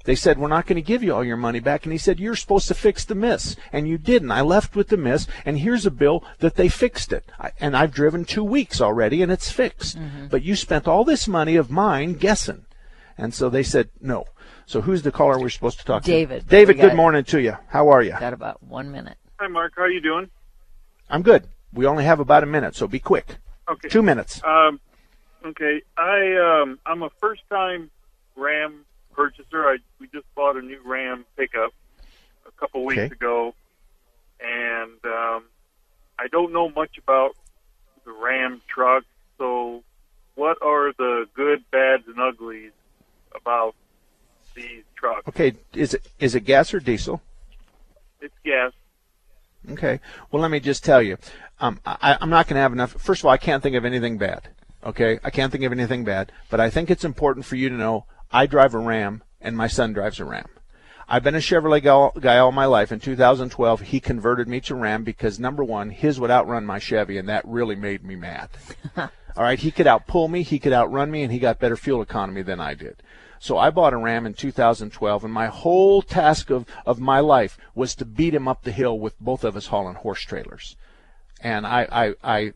[0.04, 1.84] They said, We're not going to give you all your money back.
[1.84, 3.56] And he said, You're supposed to fix the miss.
[3.72, 4.30] And you didn't.
[4.30, 7.24] I left with the miss, and here's a bill that they fixed it.
[7.40, 9.98] I, and I've driven two weeks already, and it's fixed.
[9.98, 10.26] Mm-hmm.
[10.26, 12.66] But you spent all this money of mine guessing.
[13.16, 14.26] And so they said, No.
[14.66, 16.42] So who's the caller we're supposed to talk David.
[16.42, 16.46] to?
[16.46, 17.56] David, David, good morning to you.
[17.68, 18.12] How are you?
[18.18, 19.16] Got about one minute.
[19.40, 19.72] Hi, Mark.
[19.76, 20.30] How are you doing?
[21.10, 21.48] I'm good.
[21.72, 23.36] We only have about a minute, so be quick.
[23.68, 23.88] Okay.
[23.88, 24.42] Two minutes.
[24.44, 24.80] Um,
[25.44, 25.82] okay.
[25.96, 27.90] I um, I'm a first-time
[28.36, 29.64] Ram purchaser.
[29.68, 31.72] I we just bought a new Ram pickup
[32.46, 33.14] a couple weeks Okay.
[33.14, 33.54] ago,
[34.40, 35.44] and um,
[36.18, 37.36] I don't know much about
[38.04, 39.04] the Ram truck.
[39.38, 39.82] So,
[40.34, 42.72] what are the good, bads, and uglies
[43.34, 43.74] about
[44.54, 45.26] these trucks?
[45.28, 47.20] Okay, is it is it gas or diesel?
[48.20, 48.72] It's gas.
[49.70, 49.98] Okay.
[50.30, 51.16] Well, let me just tell you,
[51.58, 52.92] um, I, I'm not going to have enough.
[52.92, 54.48] First of all, I can't think of anything bad.
[54.84, 57.74] Okay, I can't think of anything bad, but I think it's important for you to
[57.74, 60.48] know I drive a Ram and my son drives a Ram.
[61.08, 61.82] I've been a Chevrolet
[62.20, 62.90] guy, all my life.
[62.90, 67.18] In 2012, he converted me to Ram because number one, his would outrun my Chevy,
[67.18, 68.48] and that really made me mad.
[68.96, 72.00] All right, he could outpull me, he could outrun me, and he got better fuel
[72.00, 73.02] economy than I did.
[73.40, 77.58] So I bought a Ram in 2012, and my whole task of, of my life
[77.74, 80.76] was to beat him up the hill with both of us hauling horse trailers.
[81.40, 82.52] And I, I, I,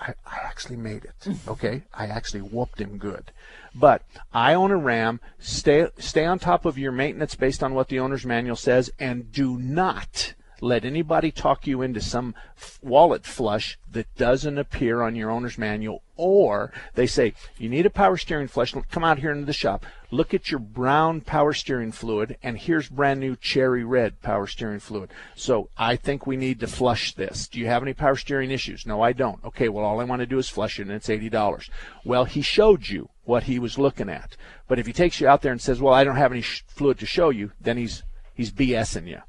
[0.00, 1.36] I, I actually made it.
[1.46, 3.30] Okay, I actually whooped him good.
[3.74, 5.20] But I own a Ram.
[5.38, 9.30] Stay stay on top of your maintenance based on what the owner's manual says, and
[9.30, 15.16] do not let anybody talk you into some f- wallet flush that doesn't appear on
[15.16, 18.74] your owner's manual or they say you need a power steering flush.
[18.90, 19.86] Come out here into the shop.
[20.10, 24.80] Look at your brown power steering fluid and here's brand new cherry red power steering
[24.80, 25.10] fluid.
[25.34, 27.48] So i think we need to flush this.
[27.48, 28.86] Do you have any power steering issues?
[28.86, 29.42] No i don't.
[29.44, 31.70] Okay well all i want to do is flush it and it's $80
[32.04, 34.36] well he showed you what he was looking at.
[34.68, 36.64] But if he takes you out there and says well i don't have any sh-
[36.68, 38.02] fluid to show you then he's
[38.40, 39.20] he's bsing you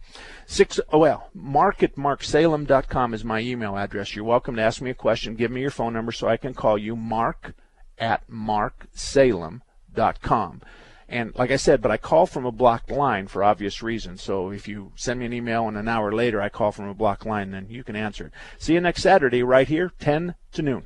[0.52, 1.94] Six, oh well, mark at
[3.14, 4.14] is my email address.
[4.14, 5.36] You're welcome to ask me a question.
[5.36, 6.98] Give me your phone number so I can call you.
[6.98, 7.54] Mark
[7.98, 10.62] at marksalem.com.
[11.08, 14.22] And like I said, but I call from a blocked line for obvious reasons.
[14.22, 16.94] So if you send me an email and an hour later I call from a
[16.94, 18.34] blocked line, then you can answer it.
[18.58, 20.86] See you next Saturday right here, 10 to noon.